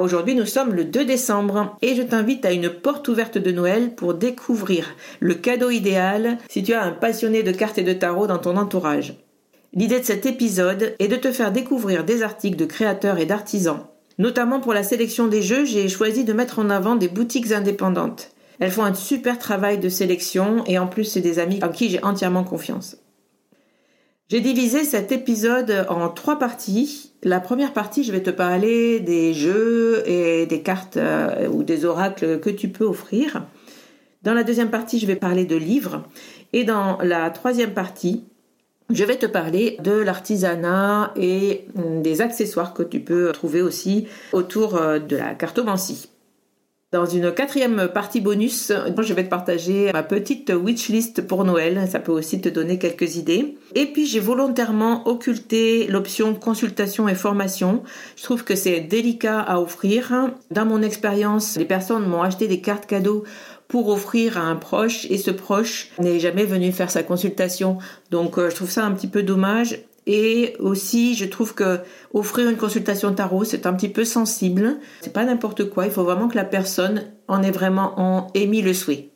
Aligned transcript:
Aujourd'hui, 0.00 0.34
nous 0.34 0.44
sommes 0.44 0.74
le 0.74 0.84
2 0.84 1.04
décembre 1.04 1.76
et 1.80 1.94
je 1.94 2.02
t'invite 2.02 2.44
à 2.44 2.50
une 2.50 2.68
porte 2.68 3.06
ouverte 3.06 3.38
de 3.38 3.52
Noël 3.52 3.94
pour 3.94 4.14
découvrir 4.14 4.96
le 5.20 5.34
cadeau 5.34 5.70
idéal 5.70 6.38
si 6.48 6.64
tu 6.64 6.72
as 6.72 6.82
un 6.82 6.90
passionné 6.90 7.44
de 7.44 7.52
cartes 7.52 7.78
et 7.78 7.84
de 7.84 7.92
tarot 7.92 8.26
dans 8.26 8.38
ton 8.38 8.56
entourage. 8.56 9.14
L'idée 9.72 10.00
de 10.00 10.04
cet 10.04 10.26
épisode 10.26 10.96
est 10.98 11.06
de 11.06 11.14
te 11.14 11.30
faire 11.30 11.52
découvrir 11.52 12.02
des 12.02 12.24
articles 12.24 12.56
de 12.56 12.64
créateurs 12.64 13.18
et 13.18 13.26
d'artisans. 13.26 13.86
Notamment 14.18 14.58
pour 14.58 14.74
la 14.74 14.82
sélection 14.82 15.28
des 15.28 15.42
jeux, 15.42 15.64
j'ai 15.64 15.88
choisi 15.88 16.24
de 16.24 16.32
mettre 16.32 16.58
en 16.58 16.70
avant 16.70 16.96
des 16.96 17.08
boutiques 17.08 17.52
indépendantes. 17.52 18.30
Elles 18.58 18.72
font 18.72 18.84
un 18.84 18.94
super 18.94 19.38
travail 19.38 19.78
de 19.78 19.88
sélection 19.88 20.64
et 20.66 20.76
en 20.76 20.88
plus 20.88 21.04
c'est 21.04 21.20
des 21.20 21.38
amis 21.38 21.60
en 21.62 21.68
qui 21.68 21.88
j'ai 21.88 22.02
entièrement 22.02 22.42
confiance. 22.42 22.96
J'ai 24.30 24.40
divisé 24.40 24.84
cet 24.84 25.12
épisode 25.12 25.84
en 25.90 26.08
trois 26.08 26.38
parties. 26.38 27.12
La 27.22 27.40
première 27.40 27.74
partie, 27.74 28.04
je 28.04 28.10
vais 28.10 28.22
te 28.22 28.30
parler 28.30 28.98
des 29.00 29.34
jeux 29.34 30.02
et 30.06 30.46
des 30.46 30.62
cartes 30.62 30.96
euh, 30.96 31.46
ou 31.48 31.62
des 31.62 31.84
oracles 31.84 32.40
que 32.40 32.48
tu 32.48 32.68
peux 32.68 32.86
offrir. 32.86 33.46
Dans 34.22 34.32
la 34.32 34.42
deuxième 34.42 34.70
partie, 34.70 34.98
je 34.98 35.06
vais 35.06 35.16
parler 35.16 35.44
de 35.44 35.56
livres. 35.56 36.04
Et 36.54 36.64
dans 36.64 36.96
la 37.02 37.28
troisième 37.28 37.74
partie, 37.74 38.24
je 38.88 39.04
vais 39.04 39.16
te 39.16 39.26
parler 39.26 39.76
de 39.84 39.92
l'artisanat 39.92 41.12
et 41.16 41.66
hum, 41.76 42.00
des 42.00 42.22
accessoires 42.22 42.72
que 42.72 42.82
tu 42.82 43.00
peux 43.00 43.30
trouver 43.32 43.60
aussi 43.60 44.08
autour 44.32 44.76
euh, 44.76 45.00
de 45.00 45.16
la 45.16 45.34
cartomancie. 45.34 46.08
Dans 46.94 47.06
une 47.06 47.32
quatrième 47.32 47.88
partie 47.92 48.20
bonus, 48.20 48.70
je 48.70 49.14
vais 49.14 49.24
te 49.24 49.28
partager 49.28 49.90
ma 49.92 50.04
petite 50.04 50.52
wishlist 50.54 51.26
pour 51.26 51.44
Noël. 51.44 51.88
Ça 51.90 51.98
peut 51.98 52.12
aussi 52.12 52.40
te 52.40 52.48
donner 52.48 52.78
quelques 52.78 53.16
idées. 53.16 53.56
Et 53.74 53.86
puis 53.86 54.06
j'ai 54.06 54.20
volontairement 54.20 55.04
occulté 55.08 55.88
l'option 55.88 56.36
consultation 56.36 57.08
et 57.08 57.16
formation. 57.16 57.82
Je 58.14 58.22
trouve 58.22 58.44
que 58.44 58.54
c'est 58.54 58.78
délicat 58.78 59.40
à 59.40 59.58
offrir. 59.58 60.30
Dans 60.52 60.66
mon 60.66 60.82
expérience, 60.82 61.56
les 61.56 61.64
personnes 61.64 62.06
m'ont 62.06 62.22
acheté 62.22 62.46
des 62.46 62.60
cartes 62.60 62.86
cadeaux 62.86 63.24
pour 63.66 63.88
offrir 63.88 64.38
à 64.38 64.42
un 64.42 64.54
proche 64.54 65.06
et 65.10 65.18
ce 65.18 65.32
proche 65.32 65.90
n'est 65.98 66.20
jamais 66.20 66.44
venu 66.44 66.70
faire 66.70 66.92
sa 66.92 67.02
consultation. 67.02 67.78
Donc 68.12 68.38
euh, 68.38 68.50
je 68.50 68.54
trouve 68.54 68.70
ça 68.70 68.84
un 68.84 68.92
petit 68.92 69.08
peu 69.08 69.24
dommage 69.24 69.80
et 70.06 70.54
aussi, 70.58 71.14
je 71.14 71.24
trouve 71.24 71.54
que 71.54 71.80
offrir 72.12 72.48
une 72.48 72.56
consultation 72.56 73.12
tarot, 73.14 73.44
c'est 73.44 73.66
un 73.66 73.72
petit 73.72 73.88
peu 73.88 74.04
sensible. 74.04 74.76
C'est 75.00 75.12
pas 75.12 75.24
n'importe 75.24 75.70
quoi. 75.70 75.86
Il 75.86 75.92
faut 75.92 76.04
vraiment 76.04 76.28
que 76.28 76.36
la 76.36 76.44
personne 76.44 77.04
en 77.26 77.42
ait 77.42 77.50
vraiment 77.50 77.98
en 77.98 78.26
émis 78.34 78.62
le 78.62 78.74
souhait. 78.74 79.10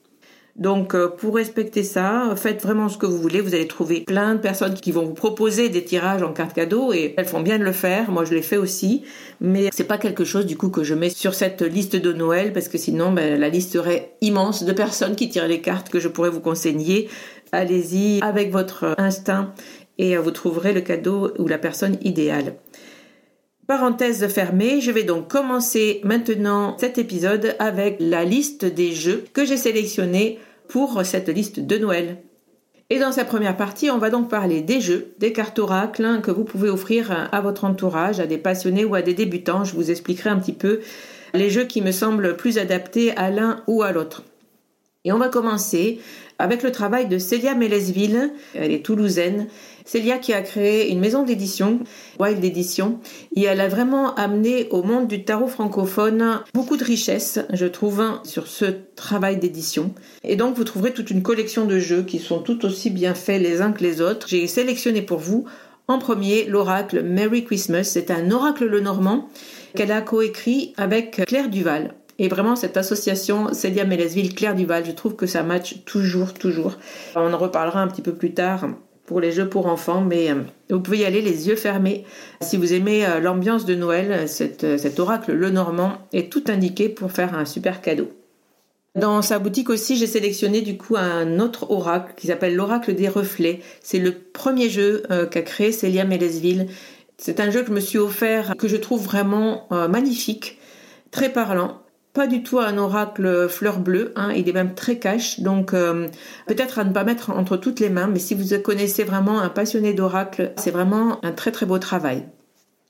Donc, 0.56 0.97
euh, 0.97 1.06
pour 1.06 1.37
respecter 1.37 1.84
ça, 1.84 2.34
faites 2.34 2.60
vraiment 2.62 2.88
ce 2.88 2.99
que 2.99 3.06
vous 3.06 3.19
voulez. 3.19 3.41
Vous 3.41 3.54
allez 3.54 3.69
trouver 3.69 4.00
plein 4.00 4.34
de 4.34 4.41
personnes 4.41 4.75
qui 4.75 4.91
vont 4.91 5.04
vous 5.04 5.15
proposer 5.15 5.69
des 5.69 5.84
tirages 5.84 6.25
en 6.25 6.32
carte 6.32 6.53
cadeau 6.53 6.93
et 6.93 7.15
elles 7.16 7.26
font 7.26 7.43
bien 7.43 7.60
de 7.60 7.65
le 7.65 7.70
faire. 7.70 8.10
Moi, 8.10 8.25
je 8.25 8.34
l'ai 8.34 8.43
fait 8.43 8.56
aussi, 8.56 9.05
mais 9.41 9.69
c'est 9.72 9.84
pas 9.84 9.99
quelque 9.99 10.25
chose 10.25 10.47
du 10.47 10.56
coup 10.56 10.70
que 10.70 10.82
je 10.82 10.94
mets 10.94 11.10
sur 11.10 11.34
cette 11.34 11.62
liste 11.62 11.94
de 11.94 12.12
Noël 12.12 12.53
parce 12.53 12.66
que 12.66 12.76
sinon, 12.76 13.12
ben, 13.12 13.38
la 13.38 13.49
liste 13.50 13.72
serait 13.72 14.16
immense 14.20 14.65
de 14.65 14.72
personnes 14.72 15.15
qui 15.15 15.28
tirent 15.28 15.47
les 15.47 15.60
cartes 15.60 15.91
que 15.91 16.00
je 16.00 16.09
pourrais 16.09 16.31
vous 16.31 16.41
conseiller. 16.41 17.09
Allez-y 17.53 18.20
avec 18.20 18.50
votre 18.50 18.97
instinct 18.99 19.55
et 19.98 20.16
vous 20.16 20.31
trouverez 20.31 20.72
le 20.72 20.81
cadeau 20.81 21.32
ou 21.38 21.47
la 21.47 21.59
personne 21.59 21.98
idéale. 22.03 22.54
Parenthèse 23.66 24.26
fermée, 24.28 24.81
je 24.81 24.91
vais 24.91 25.03
donc 25.03 25.28
commencer 25.28 26.00
maintenant 26.03 26.76
cet 26.78 26.97
épisode 26.97 27.54
avec 27.59 27.97
la 28.00 28.25
liste 28.25 28.64
des 28.64 28.92
jeux 28.92 29.25
que 29.34 29.44
j'ai 29.44 29.58
sélectionnés 29.58 30.38
pour 30.69 31.04
cette 31.04 31.28
liste 31.28 31.60
de 31.60 31.76
Noël. 31.76 32.16
Et 32.91 32.98
dans 32.98 33.12
sa 33.12 33.26
première 33.26 33.58
partie, 33.58 33.91
on 33.91 33.98
va 33.98 34.08
donc 34.08 34.31
parler 34.31 34.62
des 34.62 34.81
jeux, 34.81 35.12
des 35.19 35.34
cartes 35.34 35.58
oracles 35.58 36.06
hein, 36.06 36.20
que 36.22 36.31
vous 36.31 36.44
pouvez 36.44 36.70
offrir 36.70 37.28
à 37.31 37.40
votre 37.43 37.67
entourage, 37.67 38.20
à 38.20 38.26
des 38.26 38.38
passionnés 38.38 38.87
ou 38.87 38.94
à 38.94 39.02
des 39.02 39.12
débutants. 39.12 39.64
Je 39.64 39.75
vous 39.75 39.90
expliquerai 39.90 40.31
un 40.31 40.38
petit 40.38 40.55
peu 40.55 40.81
les 41.34 41.50
jeux 41.50 41.64
qui 41.64 41.82
me 41.82 41.93
semblent 41.93 42.37
plus 42.37 42.56
adaptés 42.56 43.14
à 43.17 43.28
l'un 43.28 43.62
ou 43.67 43.82
à 43.82 43.93
l'autre. 43.93 44.22
Et 45.05 45.12
on 45.12 45.19
va 45.19 45.28
commencer 45.28 46.00
avec 46.38 46.62
le 46.62 46.72
travail 46.72 47.08
de 47.08 47.19
Célia 47.19 47.55
Mélesville, 47.55 48.32
elle 48.55 48.72
est 48.72 48.84
toulousaine, 48.84 49.49
Célia 49.88 50.19
qui 50.19 50.35
a 50.35 50.43
créé 50.43 50.90
une 50.90 51.00
maison 51.00 51.23
d'édition, 51.23 51.81
Wild 52.20 52.44
Edition, 52.44 52.99
et 53.35 53.44
elle 53.44 53.62
a 53.62 53.69
vraiment 53.69 54.14
amené 54.17 54.69
au 54.69 54.82
monde 54.82 55.08
du 55.08 55.25
tarot 55.25 55.46
francophone 55.46 56.43
beaucoup 56.52 56.76
de 56.76 56.85
richesses, 56.85 57.38
je 57.55 57.64
trouve, 57.64 58.05
sur 58.23 58.49
ce 58.49 58.67
travail 58.96 59.38
d'édition. 59.38 59.94
Et 60.25 60.37
donc 60.37 60.56
vous 60.56 60.64
trouverez 60.64 60.93
toute 60.93 61.11
une 61.11 61.23
collection 61.23 61.64
de 61.64 61.79
jeux 61.79 62.02
qui 62.02 62.19
sont 62.19 62.40
tout 62.40 62.67
aussi 62.67 62.90
bien 62.90 63.14
faits 63.14 63.40
les 63.40 63.62
uns 63.62 63.73
que 63.73 63.82
les 63.82 64.02
autres. 64.02 64.29
J'ai 64.29 64.46
sélectionné 64.46 65.00
pour 65.00 65.20
vous 65.20 65.46
en 65.87 65.99
premier 65.99 66.44
l'oracle 66.44 67.02
Merry 67.02 67.46
Christmas. 67.46 67.84
C'est 67.84 68.11
un 68.11 68.31
oracle 68.31 68.67
le 68.67 68.81
normand 68.81 69.31
qu'elle 69.75 69.93
a 69.93 70.02
coécrit 70.02 70.75
avec 70.76 71.25
Claire 71.26 71.49
Duval. 71.49 71.94
Et 72.19 72.29
vraiment, 72.29 72.56
cette 72.56 72.76
association 72.76 73.55
Célia 73.55 73.87
Mélesville, 73.87 74.34
Claire 74.34 74.55
Duval, 74.55 74.84
je 74.84 74.93
trouve 74.93 75.17
que 75.17 75.26
ça 75.26 75.43
match 75.43 75.76
toujours, 75.87 76.34
toujours. 76.34 76.75
On 77.14 77.32
en 77.32 77.38
reparlera 77.38 77.81
un 77.81 77.88
petit 77.88 78.02
peu 78.02 78.12
plus 78.12 78.34
tard 78.34 78.69
pour 79.08 79.20
les 79.20 79.32
jeux 79.32 79.49
pour 79.49 79.66
enfants, 79.69 80.02
mais 80.02 80.28
vous 80.69 80.81
pouvez 80.81 80.99
y 80.99 81.05
aller 81.06 81.22
les 81.22 81.49
yeux 81.49 81.56
fermés. 81.56 82.05
Si 82.43 82.58
vous 82.58 82.75
aimez 82.75 83.06
l'ambiance 83.22 83.64
de 83.64 83.75
Noël, 83.75 84.28
cet 84.28 85.00
oracle 85.00 85.32
Le 85.32 85.49
Normand 85.49 85.94
est 86.12 86.31
tout 86.31 86.44
indiqué 86.49 86.90
pour 86.90 87.10
faire 87.10 87.34
un 87.34 87.46
super 87.46 87.81
cadeau. 87.81 88.10
Dans 88.94 89.22
sa 89.22 89.38
boutique 89.38 89.70
aussi, 89.70 89.96
j'ai 89.96 90.06
sélectionné 90.06 90.60
du 90.60 90.76
coup 90.76 90.96
un 90.96 91.40
autre 91.40 91.70
oracle 91.70 92.12
qui 92.19 92.26
s'appelle 92.26 92.55
l'oracle 92.55 92.94
des 92.94 93.08
reflets. 93.08 93.60
C'est 93.81 93.99
le 93.99 94.12
premier 94.12 94.69
jeu 94.69 95.05
qu'a 95.31 95.43
créé 95.43 95.72
Célia 95.72 96.05
Mélesville. 96.05 96.66
C'est 97.16 97.40
un 97.40 97.50
jeu 97.50 97.62
que 97.62 97.69
je 97.69 97.72
me 97.72 97.81
suis 97.81 97.99
offert, 97.99 98.55
que 98.58 98.69
je 98.69 98.76
trouve 98.76 99.02
vraiment 99.02 99.69
magnifique, 99.70 100.58
très 101.10 101.32
parlant 101.32 101.81
du 102.26 102.43
tout 102.43 102.59
un 102.59 102.76
oracle 102.79 103.49
fleur 103.49 103.79
bleue, 103.79 104.12
hein, 104.17 104.32
il 104.35 104.49
est 104.49 104.53
même 104.53 104.75
très 104.75 104.99
cash, 104.99 105.41
donc 105.41 105.75
euh, 105.75 106.09
peut-être 106.47 106.79
à 106.79 106.85
ne 106.85 106.93
pas 106.93 107.05
mettre 107.05 107.31
entre 107.31 107.56
toutes 107.56 107.81
les 107.81 107.91
mains, 107.91 108.09
mais 108.09 108.19
si 108.19 108.35
vous 108.35 108.59
connaissez 108.62 109.05
vraiment 109.05 109.41
un 109.41 109.49
passionné 109.49 109.94
d'oracle, 109.94 110.53
c'est 110.56 110.70
vraiment 110.70 111.25
un 111.25 111.32
très 111.32 111.53
très 111.53 111.67
beau 111.67 111.79
travail. 111.79 112.26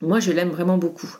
Moi 0.01 0.21
je 0.21 0.33
l'aime 0.33 0.51
vraiment 0.51 0.79
beaucoup. 0.79 1.19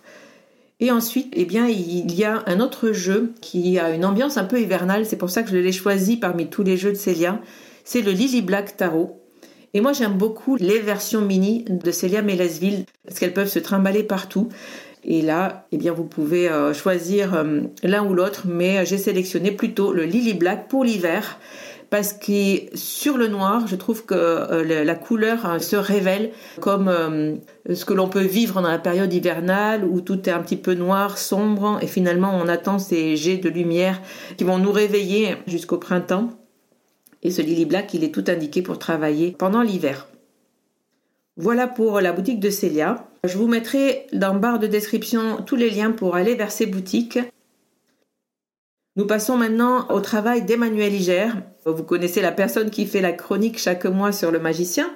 Et 0.81 0.93
ensuite, 0.93 1.33
eh 1.35 1.45
bien, 1.45 1.67
il 1.67 2.15
y 2.15 2.23
a 2.23 2.45
un 2.47 2.61
autre 2.61 2.93
jeu 2.93 3.33
qui 3.41 3.79
a 3.81 3.91
une 3.91 4.05
ambiance 4.05 4.37
un 4.37 4.45
peu 4.45 4.61
hivernale, 4.61 5.07
c'est 5.07 5.17
pour 5.17 5.31
ça 5.31 5.43
que 5.43 5.51
je 5.51 5.57
l'ai 5.57 5.73
choisi 5.73 6.17
parmi 6.17 6.49
tous 6.49 6.63
les 6.63 6.77
jeux 6.77 6.93
de 6.93 6.97
Célia, 6.97 7.41
c'est 7.85 8.03
le 8.03 8.13
Lily 8.13 8.43
Black 8.43 8.77
Tarot. 8.77 9.21
Et 9.75 9.81
moi 9.81 9.93
j'aime 9.93 10.17
beaucoup 10.17 10.57
les 10.57 10.79
versions 10.79 11.21
mini 11.21 11.65
de 11.69 11.91
Célia 11.91 12.23
Mélesville, 12.23 12.85
parce 13.05 13.19
qu'elles 13.19 13.35
peuvent 13.35 13.49
se 13.49 13.59
trimballer 13.59 14.03
partout. 14.03 14.49
Et 15.05 15.23
là, 15.23 15.67
eh 15.73 15.77
bien, 15.77 15.93
vous 15.93 16.05
pouvez 16.05 16.49
euh, 16.49 16.75
choisir 16.75 17.35
euh, 17.35 17.61
l'un 17.83 18.05
ou 18.05 18.15
l'autre, 18.15 18.45
mais 18.47 18.85
j'ai 18.85 18.99
sélectionné 18.99 19.53
plutôt 19.53 19.93
le 19.93 20.05
Lily 20.05 20.35
Black 20.35 20.69
pour 20.69 20.85
l'hiver 20.85 21.39
parce 21.91 22.13
que 22.13 22.77
sur 22.77 23.17
le 23.17 23.29
noir, 23.29 23.67
je 23.67 23.75
trouve 23.75 24.05
que 24.05 24.15
euh, 24.15 24.85
la 24.85 24.95
couleur 24.95 25.63
se 25.63 25.77
révèle 25.77 26.33
comme 26.61 26.93
ce 27.73 27.85
que 27.87 27.95
l'on 27.95 28.09
peut 28.09 28.21
vivre 28.21 28.61
dans 28.61 28.69
la 28.69 28.79
période 28.79 29.11
hivernale 29.11 29.85
où 29.85 30.03
tout 30.03 30.29
est 30.29 30.33
un 30.33 30.43
petit 30.43 30.57
peu 30.57 30.75
noir, 30.75 31.17
sombre, 31.17 31.79
et 31.81 31.87
finalement 31.87 32.39
on 32.39 32.47
attend 32.47 32.79
ces 32.79 33.17
jets 33.17 33.39
de 33.39 33.49
lumière 33.49 34.03
qui 34.37 34.45
vont 34.45 34.59
nous 34.59 34.73
réveiller 34.73 35.37
jusqu'au 35.47 35.79
printemps. 35.79 36.29
Et 37.23 37.31
ce 37.31 37.41
Lily 37.41 37.65
Black, 37.65 37.95
il 37.95 38.05
est 38.05 38.15
tout 38.15 38.25
indiqué 38.29 38.61
pour 38.61 38.79
travailler 38.79 39.35
pendant 39.39 39.63
l'hiver. 39.63 40.09
Voilà 41.41 41.69
pour 41.69 42.01
la 42.01 42.13
boutique 42.13 42.41
de 42.41 42.51
Célia. 42.51 43.07
Je 43.23 43.39
vous 43.39 43.47
mettrai 43.47 44.09
dans 44.13 44.35
barre 44.35 44.59
de 44.59 44.67
description 44.67 45.37
tous 45.47 45.55
les 45.55 45.71
liens 45.71 45.93
pour 45.93 46.17
aller 46.17 46.35
vers 46.35 46.51
ces 46.51 46.67
boutiques. 46.67 47.21
Nous 48.97 49.07
passons 49.07 49.37
maintenant 49.37 49.87
au 49.91 50.01
travail 50.01 50.43
d'Emmanuel 50.43 50.93
Iger. 50.93 51.29
Vous 51.65 51.85
connaissez 51.85 52.23
la 52.23 52.33
personne 52.33 52.71
qui 52.71 52.87
fait 52.87 53.01
la 53.01 53.13
chronique 53.13 53.57
chaque 53.57 53.85
mois 53.85 54.11
sur 54.11 54.33
le 54.33 54.41
magicien. 54.41 54.91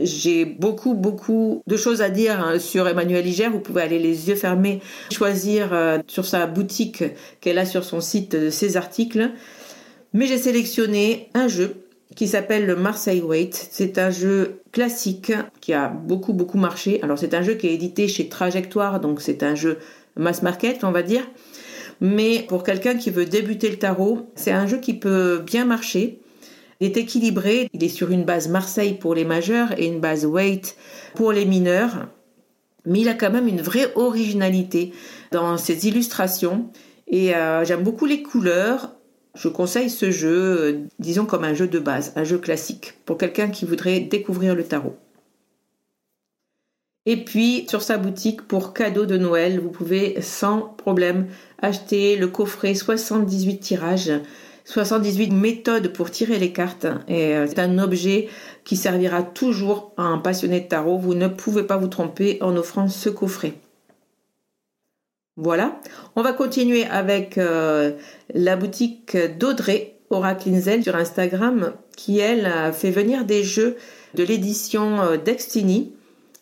J'ai 0.00 0.44
beaucoup, 0.44 0.94
beaucoup 0.94 1.64
de 1.66 1.76
choses 1.76 2.00
à 2.00 2.10
dire 2.10 2.38
hein, 2.38 2.60
sur 2.60 2.86
Emmanuel 2.86 3.26
Iger. 3.26 3.48
Vous 3.48 3.58
pouvez 3.58 3.82
aller 3.82 3.98
les 3.98 4.28
yeux 4.28 4.36
fermés, 4.36 4.80
choisir 5.10 5.74
euh, 5.74 5.98
sur 6.06 6.26
sa 6.26 6.46
boutique 6.46 7.02
qu'elle 7.40 7.58
a 7.58 7.66
sur 7.66 7.82
son 7.82 8.00
site 8.00 8.50
ses 8.50 8.76
articles. 8.76 9.32
Mais 10.12 10.26
j'ai 10.26 10.38
sélectionné 10.38 11.28
un 11.34 11.48
jeu 11.48 11.81
qui 12.14 12.28
s'appelle 12.28 12.66
le 12.66 12.76
Marseille 12.76 13.22
Wait. 13.22 13.50
C'est 13.52 13.98
un 13.98 14.10
jeu 14.10 14.60
classique 14.72 15.32
qui 15.60 15.72
a 15.72 15.88
beaucoup 15.88 16.32
beaucoup 16.32 16.58
marché. 16.58 17.00
Alors 17.02 17.18
c'est 17.18 17.34
un 17.34 17.42
jeu 17.42 17.54
qui 17.54 17.68
est 17.68 17.74
édité 17.74 18.08
chez 18.08 18.28
Trajectoire, 18.28 19.00
donc 19.00 19.20
c'est 19.20 19.42
un 19.42 19.54
jeu 19.54 19.78
mass 20.16 20.42
market, 20.42 20.84
on 20.84 20.92
va 20.92 21.02
dire. 21.02 21.26
Mais 22.00 22.44
pour 22.48 22.64
quelqu'un 22.64 22.96
qui 22.96 23.10
veut 23.10 23.26
débuter 23.26 23.70
le 23.70 23.76
tarot, 23.76 24.30
c'est 24.34 24.50
un 24.50 24.66
jeu 24.66 24.78
qui 24.78 24.94
peut 24.94 25.42
bien 25.44 25.64
marcher. 25.64 26.20
Il 26.80 26.86
est 26.86 26.96
équilibré, 26.96 27.70
il 27.72 27.84
est 27.84 27.88
sur 27.88 28.10
une 28.10 28.24
base 28.24 28.48
Marseille 28.48 28.94
pour 28.94 29.14
les 29.14 29.24
majeurs 29.24 29.78
et 29.78 29.86
une 29.86 30.00
base 30.00 30.26
Wait 30.26 30.76
pour 31.14 31.32
les 31.32 31.44
mineurs. 31.44 32.08
Mais 32.84 33.00
il 33.00 33.08
a 33.08 33.14
quand 33.14 33.30
même 33.30 33.46
une 33.46 33.62
vraie 33.62 33.92
originalité 33.94 34.92
dans 35.30 35.56
ses 35.56 35.86
illustrations. 35.86 36.70
Et 37.06 37.36
euh, 37.36 37.64
j'aime 37.64 37.84
beaucoup 37.84 38.06
les 38.06 38.22
couleurs, 38.22 38.96
je 39.34 39.48
conseille 39.48 39.90
ce 39.90 40.10
jeu, 40.10 40.60
euh, 40.60 40.80
disons 40.98 41.24
comme 41.24 41.44
un 41.44 41.54
jeu 41.54 41.66
de 41.66 41.78
base, 41.78 42.12
un 42.16 42.24
jeu 42.24 42.38
classique, 42.38 42.94
pour 43.06 43.18
quelqu'un 43.18 43.48
qui 43.48 43.64
voudrait 43.64 44.00
découvrir 44.00 44.54
le 44.54 44.64
tarot. 44.64 44.96
Et 47.04 47.24
puis, 47.24 47.66
sur 47.68 47.82
sa 47.82 47.98
boutique, 47.98 48.42
pour 48.42 48.72
cadeau 48.74 49.06
de 49.06 49.16
Noël, 49.16 49.58
vous 49.58 49.70
pouvez 49.70 50.20
sans 50.22 50.60
problème 50.60 51.26
acheter 51.60 52.16
le 52.16 52.28
coffret 52.28 52.74
78 52.74 53.58
tirages, 53.58 54.12
78 54.64 55.32
méthodes 55.32 55.92
pour 55.92 56.12
tirer 56.12 56.38
les 56.38 56.52
cartes. 56.52 56.86
Et 57.08 57.34
euh, 57.34 57.46
c'est 57.48 57.58
un 57.58 57.78
objet 57.78 58.28
qui 58.64 58.76
servira 58.76 59.24
toujours 59.24 59.92
à 59.96 60.02
un 60.02 60.18
passionné 60.18 60.60
de 60.60 60.68
tarot. 60.68 60.98
Vous 60.98 61.14
ne 61.14 61.26
pouvez 61.26 61.64
pas 61.64 61.76
vous 61.76 61.88
tromper 61.88 62.38
en 62.40 62.56
offrant 62.56 62.86
ce 62.86 63.08
coffret. 63.08 63.54
Voilà. 65.36 65.80
On 66.14 66.22
va 66.22 66.32
continuer 66.34 66.84
avec 66.84 67.38
euh, 67.38 67.92
la 68.34 68.56
boutique 68.56 69.16
d'Audrey 69.38 69.96
Oraclinzel 70.10 70.82
sur 70.82 70.94
Instagram 70.94 71.72
qui, 71.96 72.18
elle, 72.18 72.44
a 72.44 72.70
fait 72.72 72.90
venir 72.90 73.24
des 73.24 73.42
jeux 73.42 73.76
de 74.14 74.24
l'édition 74.24 75.00
euh. 75.00 75.16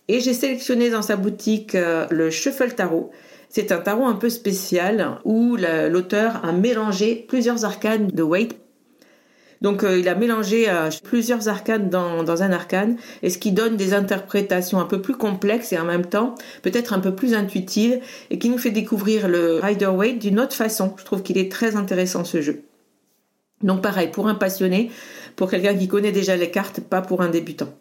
Et 0.09 0.19
j'ai 0.19 0.35
sélectionné 0.35 0.91
dans 0.91 1.03
sa 1.03 1.15
boutique 1.15 1.77
euh, 1.77 2.07
le 2.11 2.31
Shuffle 2.31 2.73
Tarot. 2.73 3.13
C'est 3.49 3.71
un 3.71 3.79
tarot 3.79 4.07
un 4.07 4.15
peu 4.15 4.29
spécial 4.29 5.19
où 5.25 5.57
l'auteur 5.57 6.45
a 6.45 6.53
mélangé 6.53 7.15
plusieurs 7.29 7.65
arcanes 7.65 8.09
de 8.09 8.23
Wait 8.23 8.49
donc 9.61 9.85
euh, 9.85 9.99
il 9.99 10.09
a 10.09 10.15
mélangé 10.15 10.71
euh, 10.71 10.89
plusieurs 11.05 11.49
arcanes 11.49 11.91
dans, 11.91 12.43
un 12.43 12.53
arcane, 12.53 12.97
et 13.23 13.31
ce 13.31 13.39
qui 13.39 13.53
donne 13.53 13.77
des 13.77 13.93
interprétations 13.93 14.81
un 14.81 14.87
peu 14.87 15.03
plus 15.03 15.17
complexes 15.17 15.73
et 15.73 15.79
en 15.79 15.85
même 15.85 16.07
temps 16.07 16.35
peut-être 16.63 16.93
un 16.93 17.01
peu 17.01 17.15
plus 17.15 17.35
intuitives, 17.35 18.01
et 18.31 18.39
qui 18.39 18.49
nous 18.49 18.59
fait 18.59 18.71
découvrir 18.71 19.29
le 19.29 19.61
Rider-Waite 19.61 20.19
d'une 20.19 20.41
autre 20.41 20.55
façon. 20.55 20.95
Je 20.97 21.05
trouve 21.05 21.23
qu'il 21.23 21.39
est 21.39 21.53
très 21.53 21.77
intéressant 21.77 22.25
ce 22.25 22.41
jeu. 22.41 22.63
Donc 23.63 23.83
pareil, 23.83 24.09
pour 24.11 24.29
un 24.29 24.35
passionné, 24.35 24.91
pour 25.37 25.51
quelqu'un 25.51 25.77
qui 25.77 25.89
connaît 25.89 26.13
déjà 26.13 26.37
les 26.37 26.51
cartes, 26.51 26.81
pas 26.81 27.03
pour 27.03 27.21
un 27.21 27.29
débutant. 27.29 27.75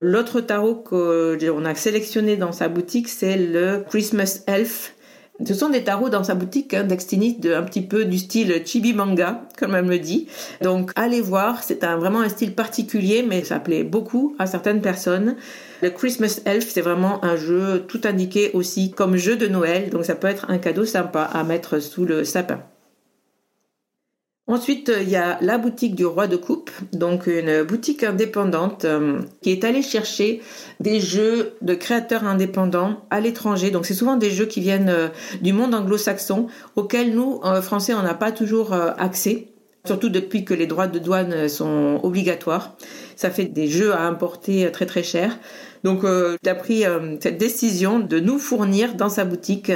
L'autre 0.00 0.40
tarot 0.40 0.76
qu'on 0.76 1.64
a 1.64 1.74
sélectionné 1.74 2.36
dans 2.36 2.52
sa 2.52 2.68
boutique, 2.68 3.08
c'est 3.08 3.36
le 3.36 3.84
Christmas 3.88 4.42
Elf 4.46 4.94
ce 5.44 5.54
sont 5.54 5.70
des 5.70 5.84
tarots 5.84 6.08
dans 6.08 6.24
sa 6.24 6.34
boutique 6.34 6.74
hein, 6.74 6.84
de 6.84 7.54
un 7.54 7.62
petit 7.62 7.82
peu 7.82 8.04
du 8.04 8.18
style 8.18 8.62
chibi 8.64 8.92
manga, 8.92 9.42
comme 9.58 9.74
elle 9.74 9.84
me 9.84 9.98
dit. 9.98 10.28
Donc 10.62 10.92
allez 10.96 11.20
voir, 11.20 11.62
c'est 11.62 11.84
vraiment 11.84 12.20
un 12.20 12.28
style 12.28 12.54
particulier, 12.54 13.24
mais 13.26 13.44
ça 13.44 13.60
plaît 13.60 13.84
beaucoup 13.84 14.34
à 14.38 14.46
certaines 14.46 14.80
personnes. 14.80 15.36
Le 15.82 15.90
Christmas 15.90 16.40
Elf, 16.44 16.68
c'est 16.68 16.82
vraiment 16.82 17.24
un 17.24 17.36
jeu 17.36 17.84
tout 17.88 18.00
indiqué 18.04 18.50
aussi 18.52 18.90
comme 18.90 19.16
jeu 19.16 19.36
de 19.36 19.46
Noël, 19.46 19.90
donc 19.90 20.04
ça 20.04 20.14
peut 20.14 20.28
être 20.28 20.50
un 20.50 20.58
cadeau 20.58 20.84
sympa 20.84 21.22
à 21.22 21.42
mettre 21.44 21.80
sous 21.80 22.04
le 22.04 22.24
sapin. 22.24 22.62
Ensuite, 24.50 24.90
il 25.00 25.08
y 25.08 25.14
a 25.14 25.38
la 25.42 25.58
boutique 25.58 25.94
du 25.94 26.04
roi 26.04 26.26
de 26.26 26.34
coupe, 26.34 26.72
donc 26.92 27.28
une 27.28 27.62
boutique 27.62 28.02
indépendante 28.02 28.84
euh, 28.84 29.20
qui 29.42 29.52
est 29.52 29.62
allée 29.62 29.80
chercher 29.80 30.42
des 30.80 30.98
jeux 30.98 31.52
de 31.62 31.74
créateurs 31.74 32.24
indépendants 32.24 33.04
à 33.10 33.20
l'étranger. 33.20 33.70
Donc 33.70 33.86
c'est 33.86 33.94
souvent 33.94 34.16
des 34.16 34.28
jeux 34.28 34.46
qui 34.46 34.60
viennent 34.60 34.88
euh, 34.88 35.06
du 35.40 35.52
monde 35.52 35.72
anglo-saxon 35.72 36.48
auxquels 36.74 37.14
nous, 37.14 37.40
euh, 37.44 37.62
Français, 37.62 37.94
on 37.94 38.02
n'a 38.02 38.14
pas 38.14 38.32
toujours 38.32 38.72
accès. 38.72 39.46
Surtout 39.86 40.08
depuis 40.08 40.44
que 40.44 40.52
les 40.52 40.66
droits 40.66 40.88
de 40.88 40.98
douane 40.98 41.48
sont 41.48 42.00
obligatoires. 42.02 42.76
Ça 43.14 43.30
fait 43.30 43.44
des 43.44 43.68
jeux 43.68 43.92
à 43.92 44.02
importer 44.02 44.70
très 44.72 44.84
très 44.84 45.04
cher. 45.04 45.38
Donc, 45.84 46.00
il 46.04 46.48
a 46.50 46.54
pris 46.54 46.84
cette 47.20 47.38
décision 47.38 47.98
de 47.98 48.20
nous 48.20 48.38
fournir 48.38 48.94
dans 48.94 49.08
sa 49.08 49.24
boutique 49.24 49.72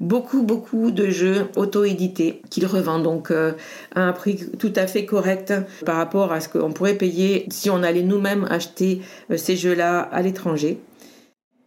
beaucoup, 0.00 0.42
beaucoup 0.42 0.90
de 0.90 1.08
jeux 1.08 1.48
auto-édités 1.56 2.42
qu'il 2.50 2.66
revend 2.66 2.98
donc 2.98 3.30
euh, 3.30 3.52
à 3.94 4.02
un 4.02 4.12
prix 4.12 4.50
tout 4.58 4.72
à 4.76 4.86
fait 4.86 5.04
correct 5.04 5.52
par 5.84 5.96
rapport 5.96 6.32
à 6.32 6.40
ce 6.40 6.48
qu'on 6.48 6.72
pourrait 6.72 6.94
payer 6.94 7.46
si 7.50 7.70
on 7.70 7.82
allait 7.82 8.02
nous-mêmes 8.02 8.46
acheter 8.50 9.00
euh, 9.30 9.36
ces 9.36 9.56
jeux-là 9.56 10.00
à 10.00 10.22
l'étranger. 10.22 10.78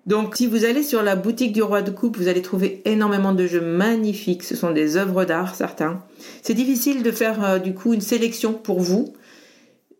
Donc, 0.07 0.37
si 0.37 0.47
vous 0.47 0.63
allez 0.63 0.83
sur 0.83 1.03
la 1.03 1.17
boutique 1.17 1.51
du 1.51 1.61
Roi 1.61 1.81
de 1.81 1.91
Coupe, 1.91 2.15
vous 2.15 2.29
allez 2.29 2.41
trouver 2.41 2.81
énormément 2.85 3.33
de 3.33 3.45
jeux 3.45 3.59
magnifiques. 3.59 4.43
Ce 4.43 4.55
sont 4.55 4.71
des 4.71 4.95
œuvres 4.95 5.25
d'art, 5.25 5.53
certains. 5.53 6.01
C'est 6.41 6.53
difficile 6.53 7.03
de 7.03 7.11
faire 7.11 7.43
euh, 7.43 7.59
du 7.59 7.73
coup 7.73 7.93
une 7.93 8.01
sélection 8.01 8.53
pour 8.53 8.79
vous. 8.79 9.13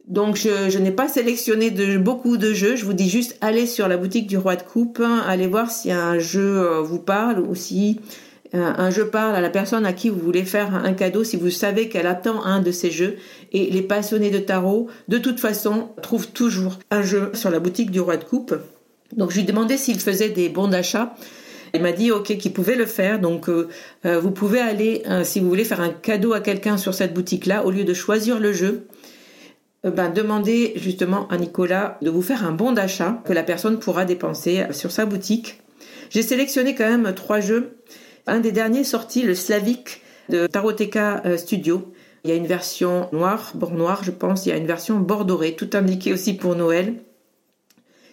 Donc, 0.08 0.38
je, 0.38 0.78
n'ai 0.78 0.92
pas 0.92 1.08
sélectionné 1.08 1.70
beaucoup 1.98 2.38
de 2.38 2.54
jeux. 2.54 2.76
Je 2.76 2.86
vous 2.86 2.94
dis 2.94 3.10
juste, 3.10 3.38
allez 3.42 3.66
sur 3.66 3.88
la 3.88 3.98
boutique 3.98 4.28
du 4.28 4.38
Roi 4.38 4.56
de 4.56 4.64
Coupe, 4.64 5.02
allez 5.28 5.48
voir 5.48 5.70
si 5.70 5.92
un 5.92 6.18
jeu 6.18 6.80
vous 6.80 7.00
parle 7.00 7.40
ou 7.40 7.56
si 7.56 8.00
un 8.54 8.90
jeu 8.90 9.10
parle 9.10 9.36
à 9.36 9.42
la 9.42 9.50
personne 9.50 9.86
à 9.86 9.92
qui 9.92 10.10
vous 10.10 10.20
voulez 10.20 10.46
faire 10.46 10.74
un 10.74 10.94
cadeau 10.94 11.26
si 11.26 11.36
vous 11.36 11.50
savez 11.50 11.90
qu'elle 11.90 12.08
attend 12.08 12.44
un 12.44 12.62
de 12.62 12.72
ces 12.72 12.92
jeux. 12.92 13.18
Et 13.52 13.70
les 13.70 13.82
passionnés 13.82 14.32
de 14.32 14.40
tarot, 14.40 14.88
de 15.10 15.18
toute 15.18 15.40
façon, 15.40 15.90
trouvent 16.02 16.30
toujours 16.30 16.80
un 16.92 17.02
jeu 17.02 17.32
sur 17.34 17.50
la 17.50 17.60
boutique 17.60 17.92
du 17.92 18.00
roi 18.00 18.18
de 18.18 18.24
coupe. 18.24 18.56
Donc 19.16 19.32
je 19.32 19.38
lui 19.38 19.44
demandais 19.44 19.78
s'il 19.78 20.00
faisait 20.00 20.30
des 20.30 20.50
bons 20.50 20.68
d'achat. 20.68 21.16
Il 21.74 21.82
m'a 21.82 21.92
dit 21.92 22.12
ok 22.12 22.38
qu'il 22.38 22.54
pouvait 22.54 22.76
le 22.76 22.86
faire. 22.86 23.20
Donc 23.20 23.50
euh, 23.50 23.68
euh, 24.06 24.20
vous 24.20 24.32
pouvez 24.32 24.60
aller, 24.60 25.04
euh, 25.08 25.24
si 25.24 25.40
vous 25.40 25.48
voulez 25.48 25.66
faire 25.66 25.82
un 25.82 25.90
cadeau 25.90 26.34
à 26.34 26.40
quelqu'un 26.40 26.78
sur 26.78 26.94
cette 26.94 27.14
boutique-là, 27.14 27.66
au 27.66 27.72
lieu 27.72 27.84
de 27.84 27.94
choisir 27.94 28.40
le 28.40 28.54
jeu, 28.54 28.68
euh, 28.68 28.97
ben, 29.92 30.10
demandez 30.10 30.74
justement 30.76 31.28
à 31.30 31.38
Nicolas 31.38 31.98
de 32.02 32.10
vous 32.10 32.22
faire 32.22 32.46
un 32.46 32.52
bon 32.52 32.72
d'achat 32.72 33.22
que 33.26 33.34
la 33.34 33.44
personne 33.44 33.80
pourra 33.80 34.06
dépenser 34.06 34.66
sur 34.72 34.92
sa 34.92 35.06
boutique. 35.06 35.62
J'ai 36.10 36.22
sélectionné 36.22 36.76
quand 36.76 36.90
même 36.90 37.14
trois 37.14 37.40
jeux. 37.40 37.78
Un 38.26 38.40
des 38.40 38.52
derniers 38.52 38.84
sortis, 38.84 39.24
le 39.24 39.36
Slavic 39.36 40.02
de 40.30 40.48
Taroteka 40.48 41.22
euh, 41.26 41.38
Studio. 41.38 41.94
Il 42.24 42.30
y 42.30 42.34
a 42.34 42.36
une 42.36 42.48
version 42.48 43.08
noire, 43.14 43.52
bord 43.56 43.74
noir, 43.74 44.04
je 44.04 44.12
pense. 44.12 44.46
Il 44.46 44.50
y 44.50 44.52
a 44.52 44.58
une 44.58 44.68
version 44.68 45.00
bord 45.00 45.26
doré, 45.26 45.56
tout 45.56 45.70
indiqué 45.74 46.12
aussi 46.12 46.34
pour 46.36 46.56
Noël. 46.56 46.96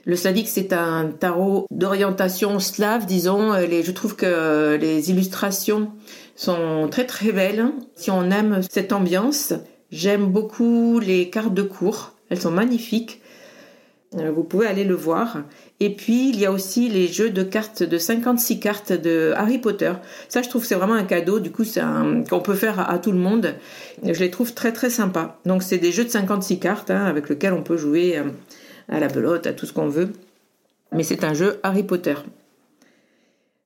Le 0.05 0.17
Slavic, 0.17 0.49
c'est 0.49 0.73
un 0.73 1.07
tarot 1.07 1.67
d'orientation 1.71 2.61
slave, 2.61 3.07
disons. 3.07 3.55
Euh, 3.55 3.67
je 3.83 3.91
trouve 3.91 4.17
que 4.17 4.77
les 4.81 5.11
illustrations 5.11 5.91
sont 6.37 6.89
très 6.91 7.07
très 7.07 7.33
belles. 7.33 7.67
Si 7.97 8.11
on 8.11 8.31
aime 8.31 8.61
cette 8.71 8.93
ambiance, 8.93 9.55
j'aime 9.91 10.27
beaucoup 10.27 10.99
les 11.01 11.31
cartes 11.31 11.55
de 11.55 11.63
cours. 11.63 12.13
Elles 12.31 12.41
sont 12.41 12.51
magnifiques. 12.51 13.21
Euh, 14.17 14.31
vous 14.31 14.45
pouvez 14.45 14.67
aller 14.67 14.85
le 14.85 14.95
voir. 14.95 15.39
Et 15.81 15.95
puis, 15.95 16.29
il 16.29 16.39
y 16.39 16.47
a 16.47 16.53
aussi 16.53 16.89
les 16.89 17.09
jeux 17.09 17.31
de 17.31 17.43
cartes 17.43 17.83
de 17.83 17.99
56 17.99 18.61
cartes 18.61 18.93
de 18.93 19.33
Harry 19.37 19.59
Potter. 19.59 19.93
Ça, 20.29 20.43
je 20.43 20.49
trouve 20.49 20.65
c'est 20.65 20.77
vraiment 20.77 20.95
un 20.95 21.05
cadeau. 21.05 21.41
Du 21.41 21.51
coup, 21.51 21.65
c'est 21.65 21.83
qu'on 22.31 22.41
peut 22.41 22.55
faire 22.55 22.89
à, 22.89 22.99
tout 22.99 23.13
le 23.13 23.19
monde. 23.19 23.55
Je 24.05 24.19
les 24.21 24.31
trouve 24.31 24.55
très 24.55 24.73
très 24.73 24.91
sympas. 24.91 25.41
Donc, 25.45 25.63
c'est 25.63 25.79
des 25.79 25.93
jeux 25.93 26.05
de 26.05 26.11
56 26.11 26.59
cartes 26.61 26.91
hein, 26.91 27.05
avec 27.05 27.29
lesquels 27.29 27.53
on 27.53 27.63
peut 27.63 27.77
jouer 27.77 28.19
euh, 28.19 28.25
à 28.89 29.01
la 29.01 29.09
pelote, 29.09 29.47
à 29.47 29.53
tout 29.53 29.67
ce 29.67 29.73
qu'on 29.73 29.89
veut. 29.89 30.11
Mais 30.93 31.03
c'est 31.03 31.25
un 31.25 31.35
jeu 31.35 31.59
Harry 31.63 31.83
Potter. 31.83 32.15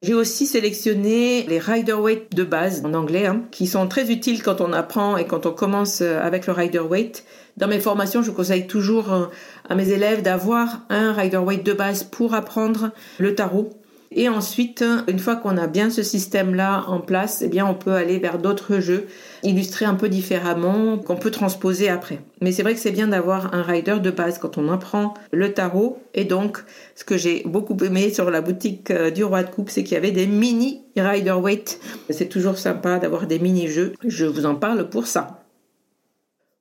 J'ai 0.00 0.14
aussi 0.14 0.46
sélectionné 0.46 1.42
les 1.48 1.58
Rider 1.58 1.94
Waite 1.94 2.32
de 2.32 2.44
base 2.44 2.84
en 2.84 2.94
anglais, 2.94 3.26
hein, 3.26 3.42
qui 3.50 3.66
sont 3.66 3.88
très 3.88 4.12
utiles 4.12 4.44
quand 4.44 4.60
on 4.60 4.72
apprend 4.72 5.16
et 5.16 5.26
quand 5.26 5.44
on 5.44 5.50
commence 5.50 6.02
euh, 6.02 6.20
avec 6.22 6.46
le 6.46 6.52
Rider 6.52 6.78
Waite. 6.78 7.24
Dans 7.56 7.66
mes 7.66 7.80
formations, 7.80 8.22
je 8.22 8.30
conseille 8.30 8.68
toujours 8.68 9.12
euh, 9.12 9.26
à 9.68 9.74
mes 9.74 9.88
élèves 9.88 10.22
d'avoir 10.22 10.82
un 10.88 11.12
Rider 11.12 11.38
Waite 11.38 11.66
de 11.66 11.72
base 11.72 12.04
pour 12.04 12.34
apprendre 12.34 12.92
le 13.18 13.34
tarot. 13.34 13.70
Et 14.10 14.28
ensuite, 14.28 14.82
une 15.06 15.18
fois 15.18 15.36
qu'on 15.36 15.58
a 15.58 15.66
bien 15.66 15.90
ce 15.90 16.02
système-là 16.02 16.84
en 16.88 17.00
place, 17.00 17.42
eh 17.42 17.48
bien, 17.48 17.66
on 17.66 17.74
peut 17.74 17.92
aller 17.92 18.18
vers 18.18 18.38
d'autres 18.38 18.80
jeux 18.80 19.06
illustrés 19.42 19.84
un 19.84 19.94
peu 19.94 20.08
différemment, 20.08 20.96
qu'on 20.96 21.16
peut 21.16 21.30
transposer 21.30 21.90
après. 21.90 22.20
Mais 22.40 22.50
c'est 22.50 22.62
vrai 22.62 22.72
que 22.72 22.80
c'est 22.80 22.90
bien 22.90 23.08
d'avoir 23.08 23.54
un 23.54 23.62
rider 23.62 23.98
de 24.00 24.10
base 24.10 24.38
quand 24.38 24.56
on 24.56 24.70
apprend 24.72 25.12
le 25.30 25.52
tarot. 25.52 25.98
Et 26.14 26.24
donc, 26.24 26.58
ce 26.94 27.04
que 27.04 27.18
j'ai 27.18 27.42
beaucoup 27.44 27.76
aimé 27.84 28.10
sur 28.10 28.30
la 28.30 28.40
boutique 28.40 28.90
euh, 28.90 29.10
du 29.10 29.24
roi 29.24 29.42
de 29.42 29.50
coupe, 29.50 29.68
c'est 29.68 29.84
qu'il 29.84 29.94
y 29.94 29.98
avait 29.98 30.10
des 30.10 30.26
mini 30.26 30.82
rider 30.96 31.32
weight. 31.32 31.78
C'est 32.08 32.28
toujours 32.28 32.58
sympa 32.58 32.98
d'avoir 32.98 33.26
des 33.26 33.38
mini-jeux. 33.38 33.92
Je 34.04 34.24
vous 34.24 34.46
en 34.46 34.54
parle 34.54 34.88
pour 34.88 35.06
ça. 35.06 35.44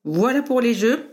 Voilà 0.04 0.42
pour 0.42 0.62
les 0.62 0.74
jeux. 0.74 1.06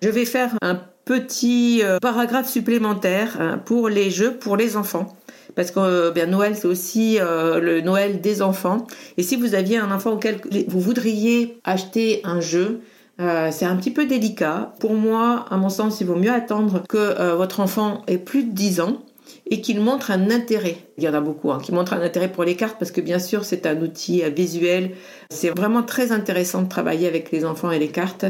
Je 0.00 0.08
vais 0.08 0.24
faire 0.24 0.54
un 0.62 0.80
petit 1.04 1.80
euh, 1.82 1.98
paragraphe 2.00 2.48
supplémentaire 2.48 3.36
hein, 3.40 3.58
pour 3.58 3.88
les 3.88 4.10
jeux 4.10 4.36
pour 4.36 4.56
les 4.56 4.76
enfants 4.76 5.16
parce 5.54 5.70
que 5.70 5.80
euh, 5.80 6.10
bien 6.10 6.26
Noël 6.26 6.56
c'est 6.56 6.66
aussi 6.66 7.18
euh, 7.20 7.60
le 7.60 7.80
Noël 7.80 8.20
des 8.20 8.42
enfants. 8.42 8.86
Et 9.16 9.22
si 9.22 9.36
vous 9.36 9.54
aviez 9.54 9.78
un 9.78 9.90
enfant 9.90 10.12
auquel 10.12 10.40
vous 10.68 10.80
voudriez 10.80 11.58
acheter 11.64 12.20
un 12.24 12.40
jeu, 12.40 12.80
euh, 13.20 13.50
c'est 13.52 13.66
un 13.66 13.76
petit 13.76 13.90
peu 13.90 14.06
délicat. 14.06 14.74
Pour 14.80 14.94
moi, 14.94 15.44
à 15.50 15.56
mon 15.56 15.68
sens, 15.68 16.00
il 16.00 16.06
vaut 16.06 16.16
mieux 16.16 16.32
attendre 16.32 16.82
que 16.88 17.34
votre 17.34 17.60
enfant 17.60 18.02
ait 18.06 18.18
plus 18.18 18.44
de 18.44 18.52
10 18.52 18.80
ans 18.80 19.02
et 19.50 19.60
qu'il 19.60 19.80
montre 19.80 20.10
un 20.10 20.30
intérêt. 20.30 20.76
Il 20.96 21.04
y 21.04 21.08
en 21.08 21.14
a 21.14 21.20
beaucoup 21.20 21.50
hein, 21.50 21.58
qui 21.62 21.72
montrent 21.72 21.92
un 21.92 22.00
intérêt 22.00 22.30
pour 22.30 22.44
les 22.44 22.56
cartes 22.56 22.76
parce 22.78 22.90
que 22.90 23.00
bien 23.00 23.18
sûr 23.18 23.44
c'est 23.44 23.66
un 23.66 23.80
outil 23.80 24.22
visuel. 24.34 24.92
C'est 25.30 25.50
vraiment 25.50 25.82
très 25.82 26.12
intéressant 26.12 26.62
de 26.62 26.68
travailler 26.68 27.06
avec 27.06 27.30
les 27.32 27.44
enfants 27.44 27.70
et 27.70 27.78
les 27.78 27.88
cartes 27.88 28.24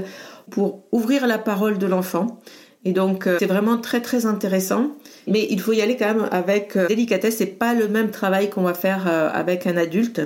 pour 0.50 0.83
ouvrir 0.91 1.26
la 1.26 1.38
parole 1.38 1.79
de 1.79 1.87
l'enfant 1.87 2.41
et 2.85 2.93
donc 2.93 3.27
euh, 3.27 3.37
c'est 3.39 3.47
vraiment 3.47 3.79
très 3.79 4.01
très 4.01 4.27
intéressant. 4.27 4.93
Mais 5.29 5.47
il 5.51 5.61
faut 5.61 5.73
y 5.73 5.81
aller 5.81 5.97
quand 5.97 6.07
même 6.07 6.29
avec 6.33 6.77
euh, 6.77 6.89
délicatesse. 6.89 7.37
C'est 7.37 7.47
pas 7.47 7.75
le 7.75 7.89
même 7.89 8.11
travail 8.11 8.51
qu'on 8.51 8.62
va 8.62 8.75
faire 8.75 9.07
euh, 9.07 9.31
avec 9.33 9.67
un 9.67 9.77
adulte. 9.77 10.21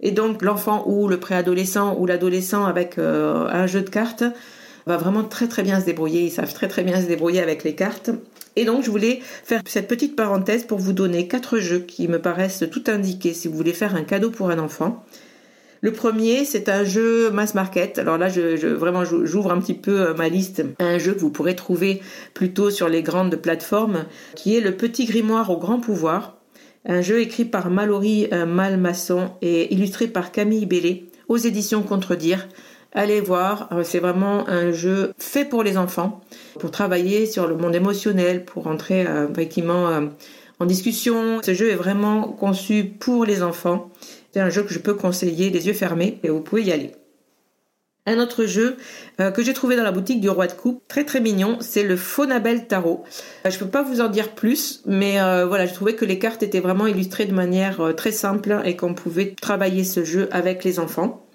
Et 0.00 0.10
donc 0.10 0.42
l'enfant 0.42 0.84
ou 0.86 1.08
le 1.08 1.18
préadolescent 1.18 1.96
ou 1.98 2.06
l'adolescent 2.06 2.66
avec 2.66 2.98
un 2.98 3.66
jeu 3.66 3.80
de 3.80 3.88
cartes 3.88 4.24
va 4.84 4.98
vraiment 4.98 5.24
très 5.24 5.48
très 5.48 5.62
bien 5.62 5.80
se 5.80 5.86
débrouiller. 5.86 6.22
Ils 6.22 6.30
savent 6.30 6.52
très 6.52 6.68
très 6.68 6.82
bien 6.82 7.00
se 7.00 7.06
débrouiller 7.06 7.40
avec 7.40 7.64
les 7.64 7.74
cartes. 7.74 8.10
Et 8.56 8.66
donc 8.66 8.84
je 8.84 8.90
voulais 8.90 9.20
faire 9.22 9.62
cette 9.66 9.88
petite 9.88 10.14
parenthèse 10.14 10.64
pour 10.64 10.78
vous 10.78 10.92
donner 10.92 11.28
quatre 11.28 11.58
jeux 11.58 11.78
qui 11.78 12.08
me 12.08 12.20
paraissent 12.20 12.64
tout 12.70 12.84
indiqués 12.88 13.32
si 13.32 13.48
vous 13.48 13.56
voulez 13.56 13.72
faire 13.72 13.94
un 13.94 14.02
cadeau 14.02 14.30
pour 14.30 14.50
un 14.50 14.58
enfant. 14.58 15.02
Le 15.82 15.92
premier, 15.92 16.44
c'est 16.44 16.68
un 16.68 16.84
jeu 16.84 17.30
mass 17.30 17.54
market. 17.54 17.98
Alors 17.98 18.18
là, 18.18 18.28
je, 18.28 18.66
vraiment, 18.66 19.04
j'ouvre 19.04 19.52
un 19.52 19.60
petit 19.60 19.74
peu 19.74 20.08
euh, 20.08 20.14
ma 20.14 20.28
liste. 20.28 20.64
Un 20.78 20.98
jeu 20.98 21.12
que 21.12 21.20
vous 21.20 21.30
pourrez 21.30 21.54
trouver 21.54 22.00
plutôt 22.34 22.70
sur 22.70 22.88
les 22.88 23.02
grandes 23.02 23.36
plateformes, 23.36 24.06
qui 24.34 24.56
est 24.56 24.60
Le 24.60 24.72
Petit 24.72 25.04
Grimoire 25.04 25.50
au 25.50 25.58
Grand 25.58 25.78
Pouvoir. 25.78 26.38
Un 26.86 27.02
jeu 27.02 27.20
écrit 27.20 27.44
par 27.44 27.68
Mallory 27.68 28.28
euh, 28.32 28.46
Malmasson 28.46 29.30
et 29.42 29.72
illustré 29.74 30.06
par 30.06 30.32
Camille 30.32 30.66
Bellé 30.66 31.08
aux 31.28 31.36
éditions 31.36 31.82
Contredire. 31.82 32.48
Allez 32.92 33.20
voir, 33.20 33.68
euh, 33.72 33.82
c'est 33.84 33.98
vraiment 33.98 34.48
un 34.48 34.72
jeu 34.72 35.12
fait 35.18 35.44
pour 35.44 35.62
les 35.62 35.76
enfants, 35.76 36.22
pour 36.58 36.70
travailler 36.70 37.26
sur 37.26 37.46
le 37.46 37.56
monde 37.56 37.74
émotionnel, 37.74 38.44
pour 38.44 38.66
entrer 38.68 39.04
effectivement 39.30 40.08
en 40.58 40.64
discussion. 40.64 41.40
Ce 41.42 41.52
jeu 41.52 41.70
est 41.70 41.76
vraiment 41.76 42.22
conçu 42.22 42.84
pour 42.84 43.26
les 43.26 43.42
enfants. 43.42 43.90
C'est 44.36 44.42
un 44.42 44.50
jeu 44.50 44.64
que 44.64 44.74
je 44.74 44.78
peux 44.78 44.92
conseiller 44.92 45.48
les 45.48 45.66
yeux 45.66 45.72
fermés 45.72 46.20
et 46.22 46.28
vous 46.28 46.42
pouvez 46.42 46.62
y 46.62 46.70
aller. 46.70 46.92
Un 48.04 48.18
autre 48.18 48.44
jeu 48.44 48.76
euh, 49.18 49.30
que 49.30 49.42
j'ai 49.42 49.54
trouvé 49.54 49.76
dans 49.76 49.82
la 49.82 49.92
boutique 49.92 50.20
du 50.20 50.28
Roi 50.28 50.46
de 50.46 50.52
Coupe, 50.52 50.86
très 50.88 51.04
très 51.04 51.22
mignon, 51.22 51.56
c'est 51.60 51.84
le 51.84 51.96
Phonabel 51.96 52.66
Tarot. 52.66 53.02
Euh, 53.46 53.50
je 53.50 53.54
ne 53.54 53.60
peux 53.60 53.70
pas 53.70 53.82
vous 53.82 54.02
en 54.02 54.08
dire 54.08 54.34
plus, 54.34 54.82
mais 54.84 55.22
euh, 55.22 55.46
voilà, 55.46 55.64
je 55.64 55.72
trouvais 55.72 55.94
que 55.94 56.04
les 56.04 56.18
cartes 56.18 56.42
étaient 56.42 56.60
vraiment 56.60 56.86
illustrées 56.86 57.24
de 57.24 57.32
manière 57.32 57.94
très 57.96 58.12
simple 58.12 58.60
et 58.66 58.76
qu'on 58.76 58.92
pouvait 58.92 59.34
travailler 59.40 59.84
ce 59.84 60.04
jeu 60.04 60.28
avec 60.32 60.64
les 60.64 60.78
enfants. 60.80 61.25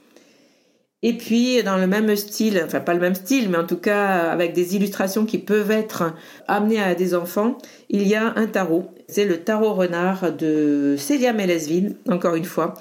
Et 1.04 1.18
puis, 1.18 1.64
dans 1.64 1.78
le 1.78 1.88
même 1.88 2.16
style, 2.16 2.62
enfin 2.64 2.80
pas 2.80 2.94
le 2.94 3.00
même 3.00 3.16
style, 3.16 3.50
mais 3.50 3.58
en 3.58 3.66
tout 3.66 3.78
cas 3.78 4.30
avec 4.30 4.54
des 4.54 4.76
illustrations 4.76 5.26
qui 5.26 5.40
peuvent 5.40 5.72
être 5.72 6.14
amenées 6.48 6.82
à 6.82 6.94
des 6.94 7.16
enfants, 7.16 7.58
il 7.90 8.08
y 8.08 8.14
a 8.14 8.34
un 8.36 8.46
tarot. 8.46 8.92
C'est 9.08 9.26
le 9.26 9.38
tarot 9.38 9.74
renard 9.74 10.32
de 10.32 10.96
Célia 10.98 11.34
Melesville, 11.34 11.96
encore 12.08 12.36
une 12.36 12.46
fois. 12.46 12.76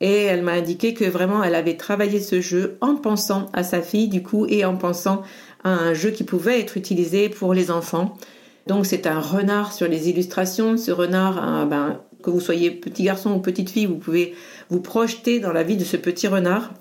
Et 0.00 0.24
elle 0.24 0.42
m'a 0.42 0.52
indiqué 0.52 0.92
que 0.92 1.04
vraiment 1.06 1.42
elle 1.42 1.54
avait 1.54 1.78
travaillé 1.78 2.20
ce 2.20 2.42
jeu 2.42 2.76
en 2.82 2.96
pensant 2.96 3.46
à 3.54 3.62
sa 3.62 3.80
fille 3.80 4.08
du 4.08 4.22
coup 4.22 4.44
et 4.46 4.66
en 4.66 4.76
pensant 4.76 5.22
à 5.62 5.70
un 5.70 5.94
jeu 5.94 6.10
qui 6.10 6.24
pouvait 6.24 6.60
être 6.60 6.76
utilisé 6.76 7.30
pour 7.30 7.54
les 7.54 7.70
enfants. 7.70 8.18
Donc 8.66 8.84
c'est 8.84 9.06
un 9.06 9.20
renard 9.20 9.72
sur 9.72 9.88
les 9.88 10.10
illustrations. 10.10 10.76
Ce 10.76 10.90
renard, 10.90 11.66
ben, 11.66 12.00
que 12.22 12.28
vous 12.28 12.40
soyez 12.40 12.70
petit 12.70 13.04
garçon 13.04 13.32
ou 13.32 13.38
petite 13.38 13.70
fille, 13.70 13.86
vous 13.86 13.96
pouvez 13.96 14.34
vous 14.68 14.80
projeter 14.80 15.40
dans 15.40 15.52
la 15.52 15.62
vie 15.62 15.78
de 15.78 15.84
ce 15.84 15.96
petit 15.96 16.26
renard 16.26 16.74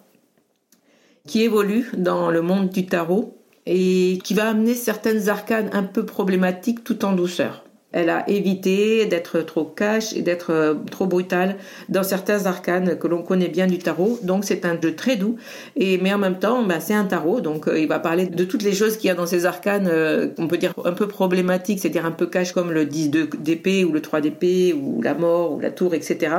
qui 1.28 1.44
évolue 1.44 1.90
dans 1.98 2.32
le 2.32 2.42
monde 2.42 2.70
du 2.70 2.86
tarot 2.86 3.38
et 3.66 4.20
qui 4.24 4.34
va 4.34 4.50
amener 4.50 4.74
certaines 4.74 5.30
arcanes 5.30 5.70
un 5.72 5.84
peu 5.84 6.06
problématiques 6.06 6.84
tout 6.84 7.06
en 7.06 7.14
douceur. 7.14 7.64
Elle 7.94 8.10
a 8.10 8.28
évité 8.28 9.06
d'être 9.06 9.42
trop 9.42 9.66
cash 9.66 10.14
et 10.14 10.24
d'être 10.24 10.52
euh, 10.52 10.74
trop 10.90 11.06
brutale 11.06 11.58
dans 11.90 12.02
certains 12.02 12.48
arcanes 12.48 12.98
que 12.98 13.08
l'on 13.08 13.22
connaît 13.22 13.50
bien 13.50 13.68
du 13.68 13.78
tarot. 13.78 14.20
Donc 14.24 14.46
c'est 14.46 14.66
un 14.66 14.82
jeu 14.82 14.96
très 14.96 15.16
doux. 15.16 15.38
Et 15.76 16.00
mais 16.00 16.12
en 16.12 16.18
même 16.18 16.40
temps, 16.40 16.64
bah, 16.64 16.80
c'est 16.80 16.96
un 16.96 17.06
tarot, 17.06 17.40
donc 17.40 17.68
euh, 17.68 17.80
il 17.80 17.88
va 17.88 18.00
parler 18.00 18.26
de 18.26 18.44
toutes 18.46 18.64
les 18.64 18.74
choses 18.74 18.98
qu'il 18.98 19.10
y 19.10 19.12
a 19.12 19.16
dans 19.16 19.28
ces 19.28 19.46
arcanes, 19.46 19.88
euh, 19.88 20.28
qu'on 20.28 20.48
peut 20.48 20.58
dire 20.58 20.74
un 20.84 20.94
peu 20.94 21.08
problématiques, 21.08 21.80
c'est-à-dire 21.80 22.06
un 22.06 22.12
peu 22.12 22.26
cash 22.26 22.52
comme 22.52 22.72
le 22.72 22.86
10 22.86 23.12
d'épée 23.40 23.86
ou 23.86 23.92
le 23.92 24.02
3 24.02 24.22
d'épée 24.22 24.74
ou 24.74 25.00
la 25.04 25.14
mort 25.14 25.54
ou 25.54 25.60
la 25.60 25.70
tour, 25.70 25.94
etc. 25.94 26.32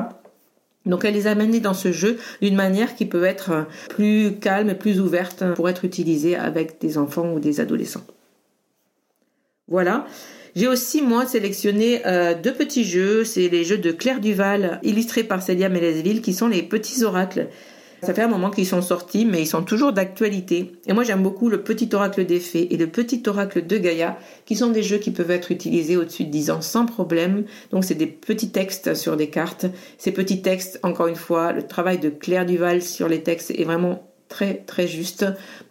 Donc 0.86 1.04
elle 1.04 1.14
les 1.14 1.26
a 1.26 1.30
amenés 1.30 1.60
dans 1.60 1.74
ce 1.74 1.92
jeu 1.92 2.18
d'une 2.42 2.56
manière 2.56 2.94
qui 2.94 3.06
peut 3.06 3.24
être 3.24 3.66
plus 3.88 4.36
calme 4.40 4.70
et 4.70 4.74
plus 4.74 5.00
ouverte 5.00 5.44
pour 5.54 5.68
être 5.68 5.84
utilisée 5.84 6.36
avec 6.36 6.80
des 6.80 6.98
enfants 6.98 7.32
ou 7.32 7.40
des 7.40 7.60
adolescents. 7.60 8.04
Voilà. 9.68 10.06
J'ai 10.54 10.68
aussi 10.68 11.02
moi 11.02 11.26
sélectionné 11.26 12.02
euh, 12.06 12.34
deux 12.40 12.52
petits 12.52 12.84
jeux, 12.84 13.24
c'est 13.24 13.48
les 13.48 13.64
jeux 13.64 13.78
de 13.78 13.90
Claire 13.90 14.20
Duval 14.20 14.78
illustrés 14.84 15.24
par 15.24 15.42
Célia 15.42 15.68
Mélesville 15.68 16.22
qui 16.22 16.32
sont 16.32 16.46
les 16.46 16.62
petits 16.62 17.02
oracles. 17.02 17.48
Ça 18.04 18.12
fait 18.14 18.22
un 18.22 18.28
moment 18.28 18.50
qu'ils 18.50 18.66
sont 18.66 18.82
sortis, 18.82 19.24
mais 19.24 19.42
ils 19.42 19.46
sont 19.46 19.62
toujours 19.62 19.92
d'actualité. 19.92 20.72
Et 20.86 20.92
moi, 20.92 21.04
j'aime 21.04 21.22
beaucoup 21.22 21.48
le 21.48 21.62
petit 21.62 21.88
oracle 21.92 22.26
des 22.26 22.40
fées 22.40 22.72
et 22.72 22.76
le 22.76 22.86
petit 22.86 23.22
oracle 23.26 23.66
de 23.66 23.78
Gaïa, 23.78 24.18
qui 24.44 24.56
sont 24.56 24.70
des 24.70 24.82
jeux 24.82 24.98
qui 24.98 25.10
peuvent 25.10 25.30
être 25.30 25.50
utilisés 25.50 25.96
au-dessus 25.96 26.24
de 26.24 26.30
10 26.30 26.50
ans 26.50 26.60
sans 26.60 26.86
problème. 26.86 27.44
Donc, 27.70 27.84
c'est 27.84 27.94
des 27.94 28.06
petits 28.06 28.50
textes 28.50 28.94
sur 28.94 29.16
des 29.16 29.28
cartes. 29.28 29.66
Ces 29.98 30.12
petits 30.12 30.42
textes, 30.42 30.78
encore 30.82 31.06
une 31.06 31.16
fois, 31.16 31.52
le 31.52 31.66
travail 31.66 31.98
de 31.98 32.10
Claire 32.10 32.46
Duval 32.46 32.82
sur 32.82 33.08
les 33.08 33.22
textes 33.22 33.50
est 33.50 33.64
vraiment 33.64 34.02
très 34.28 34.54
très 34.66 34.86
juste. 34.86 35.26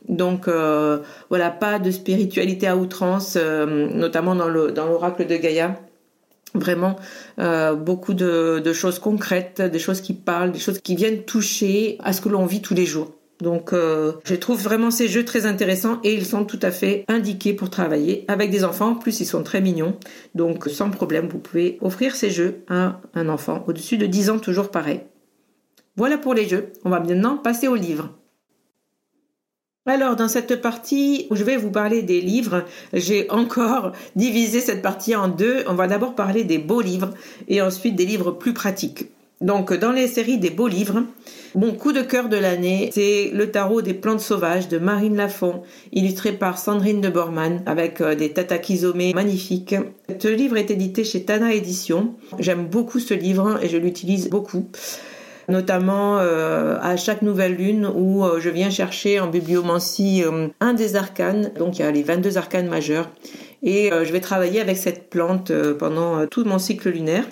Donc 0.07 0.47
euh, 0.47 0.99
voilà, 1.29 1.51
pas 1.51 1.79
de 1.79 1.91
spiritualité 1.91 2.67
à 2.67 2.77
outrance, 2.77 3.37
euh, 3.37 3.87
notamment 3.89 4.35
dans 4.35 4.47
l'oracle 4.47 5.27
de 5.27 5.35
Gaïa. 5.35 5.75
Vraiment 6.55 6.98
euh, 7.39 7.74
beaucoup 7.74 8.13
de, 8.13 8.74
choses 8.74 9.00
concrètes, 9.00 9.62
des 9.62 9.79
choses 9.79 10.01
qui 10.01 10.13
parlent, 10.13 10.51
des 10.51 10.60
choses 10.60 10.79
qui 10.79 10.95
viennent 10.95 11.24
toucher 11.24 11.98
à 12.03 12.13
ce 12.13 12.22
que 12.22 12.29
l'on 12.29 12.45
vit 12.45 12.62
tous 12.62 12.74
les 12.74 12.86
jours. 12.86 13.12
Donc 13.41 13.74
euh, 13.74 14.13
je 14.24 14.36
trouve 14.36 14.62
vraiment 14.62 14.91
ces 14.91 15.07
jeux 15.07 15.25
très 15.25 15.45
intéressants 15.45 16.00
et 16.03 16.13
ils 16.13 16.25
sont 16.25 16.45
tout 16.45 16.60
à 16.62 16.72
fait 16.72 17.03
indiqués 17.07 17.53
pour 17.53 17.69
travailler 17.69 18.24
avec 18.27 18.51
des 18.51 18.63
enfants. 18.63 18.91
En 18.91 18.95
plus, 18.95 19.19
ils 19.19 19.25
sont 19.25 19.43
très 19.43 19.62
mignons. 19.62 19.98
Donc 20.36 20.69
sans 20.69 20.89
problème, 20.91 21.27
vous 21.27 21.39
pouvez 21.39 21.77
offrir 21.81 22.15
ces 22.15 22.29
jeux 22.29 22.63
à 22.69 23.01
un 23.15 23.29
enfant 23.29 23.63
au-dessus 23.67 23.98
de 23.98 24.05
10 24.05 24.29
ans, 24.29 24.39
toujours 24.39 24.69
pareil. 24.69 25.01
Voilà 25.95 26.17
pour 26.17 26.33
les 26.33 26.48
jeux. 26.48 26.72
On 26.86 26.89
va 26.89 27.00
maintenant 27.00 27.38
passer 27.38 27.67
aux 27.67 27.75
livres. 27.75 28.10
Alors, 29.85 30.15
dans 30.15 30.29
cette 30.29 30.61
partie 30.61 31.27
où 31.29 31.35
je 31.35 31.43
vais 31.43 31.57
vous 31.57 31.69
parler 31.69 32.03
des 32.03 32.21
livres, 32.21 32.63
j'ai 32.93 33.29
encore 33.29 33.91
divisé 34.15 34.61
cette 34.61 34.81
partie 34.81 35.13
en 35.13 35.27
deux. 35.27 35.65
On 35.67 35.73
va 35.73 35.87
d'abord 35.87 36.15
parler 36.15 36.45
des 36.45 36.57
beaux 36.57 36.79
livres 36.79 37.09
et 37.49 37.61
ensuite 37.61 37.97
des 37.97 38.05
livres 38.05 38.31
plus 38.31 38.53
pratiques. 38.53 39.07
Donc, 39.41 39.73
dans 39.73 39.91
les 39.91 40.07
séries 40.07 40.37
des 40.37 40.51
beaux 40.51 40.69
livres, 40.69 41.03
mon 41.53 41.73
coup 41.73 41.91
de 41.91 42.01
cœur 42.01 42.29
de 42.29 42.37
l'année, 42.37 42.91
c'est 42.93 43.29
Le 43.33 43.51
tarot 43.51 43.81
des 43.81 43.93
plantes 43.93 44.21
sauvages 44.21 44.69
de 44.69 44.77
Marine 44.77 45.17
Lafont, 45.17 45.63
illustré 45.91 46.31
par 46.31 46.57
Sandrine 46.57 47.01
de 47.01 47.09
Bormann, 47.09 47.61
avec 47.65 47.99
euh, 47.99 48.15
des 48.15 48.31
tatakizomé 48.31 49.13
magnifiques. 49.13 49.75
Ce 50.17 50.29
livre 50.29 50.55
est 50.55 50.71
édité 50.71 51.03
chez 51.03 51.25
Tana 51.25 51.53
Édition. 51.53 52.15
J'aime 52.39 52.67
beaucoup 52.67 52.99
ce 52.99 53.13
livre 53.13 53.61
et 53.61 53.67
je 53.67 53.75
l'utilise 53.75 54.29
beaucoup 54.29 54.69
notamment 55.53 56.17
euh, 56.17 56.77
à 56.81 56.98
chaque 56.98 57.22
nouvelle 57.22 57.55
lune 57.55 57.88
où 57.95 58.25
euh, 58.25 58.39
je 58.39 58.50
viens 58.50 58.72
chercher 58.72 59.19
en 59.19 59.27
bibliomancie 59.27 60.24
euh, 60.24 60.48
un 60.60 60.74
des 60.74 60.95
arcanes, 60.95 61.51
donc 61.57 61.77
il 61.77 61.83
y 61.83 61.86
a 61.86 61.91
les 61.91 62.01
22 62.01 62.38
arcanes 62.38 62.67
majeurs, 62.67 63.10
et 63.62 63.91
je 63.91 64.12
vais 64.12 64.19
travailler 64.19 64.60
avec 64.60 64.75
cette 64.75 65.10
plante 65.10 65.53
pendant 65.79 66.27
tout 66.27 66.43
mon 66.43 66.60
cycle 66.60 66.89
lunaire. 66.89 67.24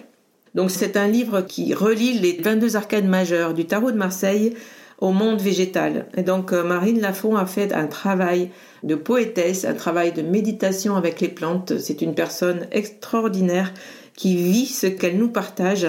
Donc 0.55 0.71
c'est 0.71 0.95
un 0.95 1.09
livre 1.09 1.41
qui 1.41 1.73
relie 1.73 2.13
les 2.19 2.39
22 2.41 2.77
arcanes 2.77 3.09
majeurs 3.09 3.53
du 3.53 3.65
tarot 3.65 3.91
de 3.91 3.97
Marseille 3.97 4.53
au 4.99 5.11
monde 5.11 5.41
végétal. 5.41 6.05
Et 6.15 6.23
donc 6.23 6.53
Marine 6.53 7.01
Lafont 7.01 7.35
a 7.35 7.45
fait 7.45 7.73
un 7.73 7.87
travail 7.87 8.49
de 8.83 8.95
poétesse, 8.95 9.65
un 9.65 9.73
travail 9.73 10.13
de 10.13 10.21
méditation 10.21 10.95
avec 10.95 11.19
les 11.19 11.27
plantes. 11.27 11.77
C'est 11.79 12.01
une 12.01 12.15
personne 12.15 12.65
extraordinaire 12.71 13.73
qui 14.15 14.37
vit 14.37 14.67
ce 14.67 14.87
qu'elle 14.87 15.17
nous 15.17 15.29
partage. 15.29 15.85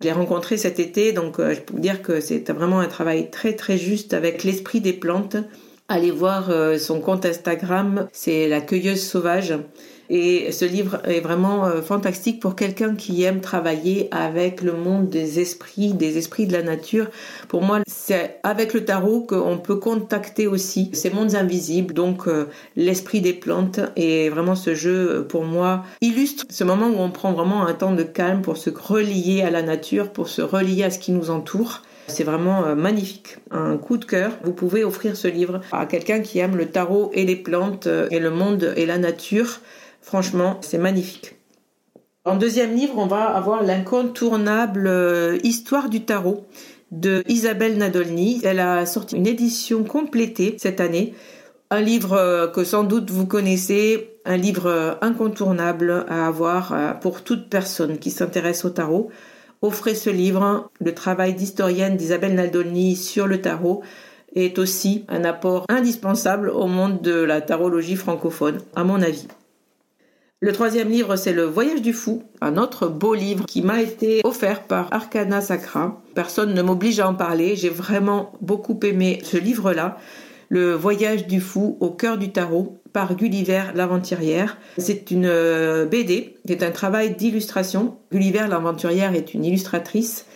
Je 0.00 0.06
l'ai 0.06 0.12
rencontré 0.12 0.56
cet 0.56 0.80
été, 0.80 1.12
donc 1.12 1.38
euh, 1.38 1.54
je 1.54 1.60
peux 1.60 1.74
vous 1.74 1.80
dire 1.80 2.02
que 2.02 2.20
c'est 2.20 2.50
vraiment 2.50 2.80
un 2.80 2.88
travail 2.88 3.30
très 3.30 3.54
très 3.54 3.78
juste 3.78 4.14
avec 4.14 4.44
l'esprit 4.44 4.80
des 4.80 4.92
plantes. 4.92 5.36
Allez 5.88 6.10
voir 6.10 6.50
euh, 6.50 6.78
son 6.78 7.00
compte 7.00 7.26
Instagram, 7.26 8.08
c'est 8.12 8.48
la 8.48 8.60
cueilleuse 8.60 9.02
sauvage. 9.02 9.54
Et 10.16 10.52
ce 10.52 10.64
livre 10.64 11.00
est 11.08 11.18
vraiment 11.18 11.66
euh, 11.66 11.82
fantastique 11.82 12.38
pour 12.38 12.54
quelqu'un 12.54 12.94
qui 12.94 13.24
aime 13.24 13.40
travailler 13.40 14.06
avec 14.12 14.62
le 14.62 14.72
monde 14.72 15.08
des 15.08 15.40
esprits, 15.40 15.92
des 15.92 16.18
esprits 16.18 16.46
de 16.46 16.52
la 16.52 16.62
nature. 16.62 17.08
Pour 17.48 17.62
moi, 17.62 17.80
c'est 17.88 18.38
avec 18.44 18.74
le 18.74 18.84
tarot 18.84 19.22
qu'on 19.22 19.58
peut 19.58 19.74
contacter 19.74 20.46
aussi 20.46 20.88
ces 20.92 21.10
mondes 21.10 21.34
invisibles, 21.34 21.94
donc 21.94 22.28
euh, 22.28 22.44
l'esprit 22.76 23.22
des 23.22 23.32
plantes. 23.32 23.80
Et 23.96 24.28
vraiment, 24.28 24.54
ce 24.54 24.76
jeu, 24.76 25.26
pour 25.28 25.42
moi, 25.42 25.82
illustre 26.00 26.44
ce 26.48 26.62
moment 26.62 26.86
où 26.86 27.00
on 27.00 27.10
prend 27.10 27.32
vraiment 27.32 27.66
un 27.66 27.74
temps 27.74 27.92
de 27.92 28.04
calme 28.04 28.40
pour 28.40 28.56
se 28.56 28.70
relier 28.70 29.42
à 29.42 29.50
la 29.50 29.62
nature, 29.62 30.12
pour 30.12 30.28
se 30.28 30.42
relier 30.42 30.84
à 30.84 30.90
ce 30.90 31.00
qui 31.00 31.10
nous 31.10 31.30
entoure. 31.30 31.82
C'est 32.06 32.22
vraiment 32.22 32.66
euh, 32.66 32.76
magnifique, 32.76 33.38
un 33.50 33.76
coup 33.78 33.96
de 33.96 34.04
cœur. 34.04 34.30
Vous 34.44 34.52
pouvez 34.52 34.84
offrir 34.84 35.16
ce 35.16 35.26
livre 35.26 35.60
à 35.72 35.86
quelqu'un 35.86 36.20
qui 36.20 36.38
aime 36.38 36.56
le 36.56 36.66
tarot 36.66 37.10
et 37.14 37.24
les 37.24 37.34
plantes 37.34 37.88
et 38.12 38.20
le 38.20 38.30
monde 38.30 38.74
et 38.76 38.86
la 38.86 38.98
nature. 38.98 39.58
Franchement, 40.04 40.58
c'est 40.60 40.76
magnifique. 40.76 41.36
En 42.26 42.36
deuxième 42.36 42.74
livre, 42.74 42.98
on 42.98 43.06
va 43.06 43.24
avoir 43.24 43.62
l'incontournable 43.62 44.86
euh, 44.86 45.38
Histoire 45.42 45.88
du 45.88 46.04
tarot 46.04 46.44
de 46.90 47.24
Isabelle 47.26 47.78
Nadolny. 47.78 48.42
Elle 48.44 48.60
a 48.60 48.84
sorti 48.84 49.16
une 49.16 49.26
édition 49.26 49.82
complétée 49.82 50.56
cette 50.58 50.80
année. 50.80 51.14
Un 51.70 51.80
livre 51.80 52.12
euh, 52.12 52.46
que 52.46 52.64
sans 52.64 52.84
doute 52.84 53.10
vous 53.10 53.26
connaissez, 53.26 54.18
un 54.26 54.36
livre 54.36 54.66
euh, 54.66 54.94
incontournable 55.00 56.04
à 56.06 56.26
avoir 56.26 57.00
pour 57.00 57.24
toute 57.24 57.48
personne 57.48 57.96
qui 57.96 58.10
s'intéresse 58.10 58.66
au 58.66 58.70
tarot. 58.70 59.10
Offrez 59.62 59.94
ce 59.94 60.10
livre. 60.10 60.68
Le 60.80 60.92
travail 60.92 61.32
d'historienne 61.32 61.96
d'Isabelle 61.96 62.34
Nadolny 62.34 62.94
sur 62.94 63.26
le 63.26 63.40
tarot 63.40 63.82
est 64.36 64.58
aussi 64.58 65.06
un 65.08 65.24
apport 65.24 65.64
indispensable 65.70 66.50
au 66.50 66.66
monde 66.66 67.00
de 67.00 67.14
la 67.14 67.40
tarologie 67.40 67.96
francophone, 67.96 68.60
à 68.76 68.84
mon 68.84 69.00
avis. 69.00 69.26
Le 70.44 70.52
troisième 70.52 70.90
livre, 70.90 71.16
c'est 71.16 71.32
Le 71.32 71.44
Voyage 71.44 71.80
du 71.80 71.94
Fou, 71.94 72.22
un 72.42 72.58
autre 72.58 72.86
beau 72.86 73.14
livre 73.14 73.46
qui 73.46 73.62
m'a 73.62 73.80
été 73.80 74.20
offert 74.24 74.64
par 74.64 74.92
Arcana 74.92 75.40
Sacra. 75.40 76.02
Personne 76.14 76.52
ne 76.52 76.60
m'oblige 76.60 77.00
à 77.00 77.08
en 77.08 77.14
parler, 77.14 77.56
j'ai 77.56 77.70
vraiment 77.70 78.34
beaucoup 78.42 78.78
aimé 78.82 79.20
ce 79.24 79.38
livre-là. 79.38 79.96
Le 80.50 80.74
Voyage 80.74 81.26
du 81.26 81.40
Fou 81.40 81.78
au 81.80 81.88
cœur 81.88 82.18
du 82.18 82.30
tarot 82.30 82.78
par 82.92 83.16
Gulliver 83.16 83.62
l'Aventurière. 83.74 84.58
C'est 84.76 85.10
une 85.10 85.24
euh, 85.24 85.86
BD, 85.86 86.34
c'est 86.46 86.62
un 86.62 86.72
travail 86.72 87.16
d'illustration. 87.16 87.96
Gulliver 88.12 88.44
l'Aventurière 88.46 89.14
est 89.14 89.32
une 89.32 89.46
illustratrice 89.46 90.26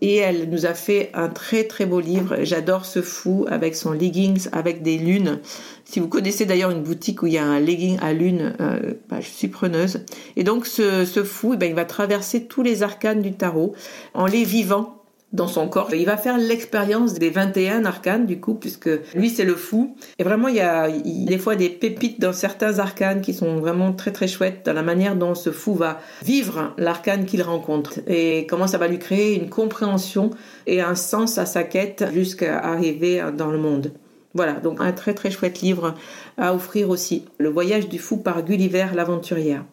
et 0.00 0.16
elle 0.16 0.48
nous 0.50 0.66
a 0.66 0.74
fait 0.74 1.10
un 1.14 1.28
très 1.28 1.64
très 1.64 1.86
beau 1.86 2.00
livre. 2.00 2.36
J'adore 2.42 2.84
ce 2.84 3.02
fou 3.02 3.46
avec 3.48 3.74
son 3.74 3.92
leggings, 3.92 4.48
avec 4.52 4.82
des 4.82 4.98
lunes. 4.98 5.40
Si 5.84 6.00
vous 6.00 6.08
connaissez 6.08 6.46
d'ailleurs 6.46 6.70
une 6.70 6.82
boutique 6.82 7.22
où 7.22 7.26
il 7.26 7.34
y 7.34 7.38
a 7.38 7.44
un 7.44 7.60
legging 7.60 7.98
à 8.00 8.12
lune, 8.12 8.54
euh, 8.60 8.94
bah, 9.08 9.20
je 9.20 9.28
suis 9.28 9.48
preneuse. 9.48 10.04
Et 10.36 10.44
donc 10.44 10.66
ce, 10.66 11.04
fou, 11.24 11.54
eh 11.54 11.56
ben, 11.56 11.68
il 11.68 11.74
va 11.74 11.84
traverser 11.84 12.44
tous 12.44 12.62
les 12.62 12.82
arcanes 12.82 13.22
du 13.22 13.32
tarot 13.32 13.74
en 14.14 14.26
les 14.26 14.44
vivant 14.44 14.95
dans 15.32 15.48
son 15.48 15.68
corps. 15.68 15.92
Il 15.92 16.06
va 16.06 16.16
faire 16.16 16.38
l'expérience 16.38 17.14
des 17.14 17.30
21 17.30 17.84
arcanes 17.84 18.26
du 18.26 18.40
coup, 18.40 18.54
puisque 18.54 18.90
lui 19.14 19.28
c'est 19.28 19.44
le 19.44 19.54
fou. 19.54 19.96
Et 20.18 20.24
vraiment, 20.24 20.48
il 20.48 20.56
y 20.56 20.60
a 20.60 20.88
des 20.88 21.38
fois 21.38 21.56
des 21.56 21.68
pépites 21.68 22.20
dans 22.20 22.32
certains 22.32 22.78
arcanes 22.78 23.20
qui 23.20 23.34
sont 23.34 23.56
vraiment 23.56 23.92
très 23.92 24.12
très 24.12 24.28
chouettes 24.28 24.64
dans 24.64 24.72
la 24.72 24.82
manière 24.82 25.16
dont 25.16 25.34
ce 25.34 25.50
fou 25.50 25.74
va 25.74 26.00
vivre 26.22 26.74
l'arcane 26.78 27.26
qu'il 27.26 27.42
rencontre 27.42 28.00
et 28.06 28.46
comment 28.48 28.66
ça 28.66 28.78
va 28.78 28.88
lui 28.88 28.98
créer 28.98 29.34
une 29.34 29.50
compréhension 29.50 30.30
et 30.66 30.80
un 30.80 30.94
sens 30.94 31.38
à 31.38 31.46
sa 31.46 31.64
quête 31.64 32.04
jusqu'à 32.12 32.58
arriver 32.58 33.22
dans 33.36 33.50
le 33.50 33.58
monde. 33.58 33.92
Voilà, 34.34 34.54
donc 34.54 34.80
un 34.80 34.92
très 34.92 35.14
très 35.14 35.30
chouette 35.30 35.60
livre 35.60 35.94
à 36.36 36.54
offrir 36.54 36.90
aussi. 36.90 37.24
Le 37.38 37.48
voyage 37.48 37.88
du 37.88 37.98
fou 37.98 38.18
par 38.18 38.42
Gulliver 38.42 38.88
l'aventurière. 38.94 39.64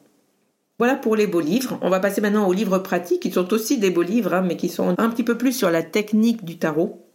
Voilà 0.79 0.95
pour 0.95 1.15
les 1.15 1.27
beaux 1.27 1.39
livres. 1.39 1.77
On 1.81 1.89
va 1.89 1.99
passer 1.99 2.19
maintenant 2.19 2.47
aux 2.47 2.53
livres 2.53 2.79
pratiques, 2.79 3.21
qui 3.21 3.31
sont 3.31 3.53
aussi 3.53 3.77
des 3.77 3.91
beaux 3.91 4.01
livres, 4.01 4.33
hein, 4.33 4.41
mais 4.41 4.57
qui 4.57 4.69
sont 4.69 4.95
un 4.97 5.09
petit 5.09 5.23
peu 5.23 5.38
plus 5.38 5.53
sur 5.53 5.69
la 5.69 5.83
technique 5.83 6.43
du 6.43 6.57
tarot. 6.57 7.05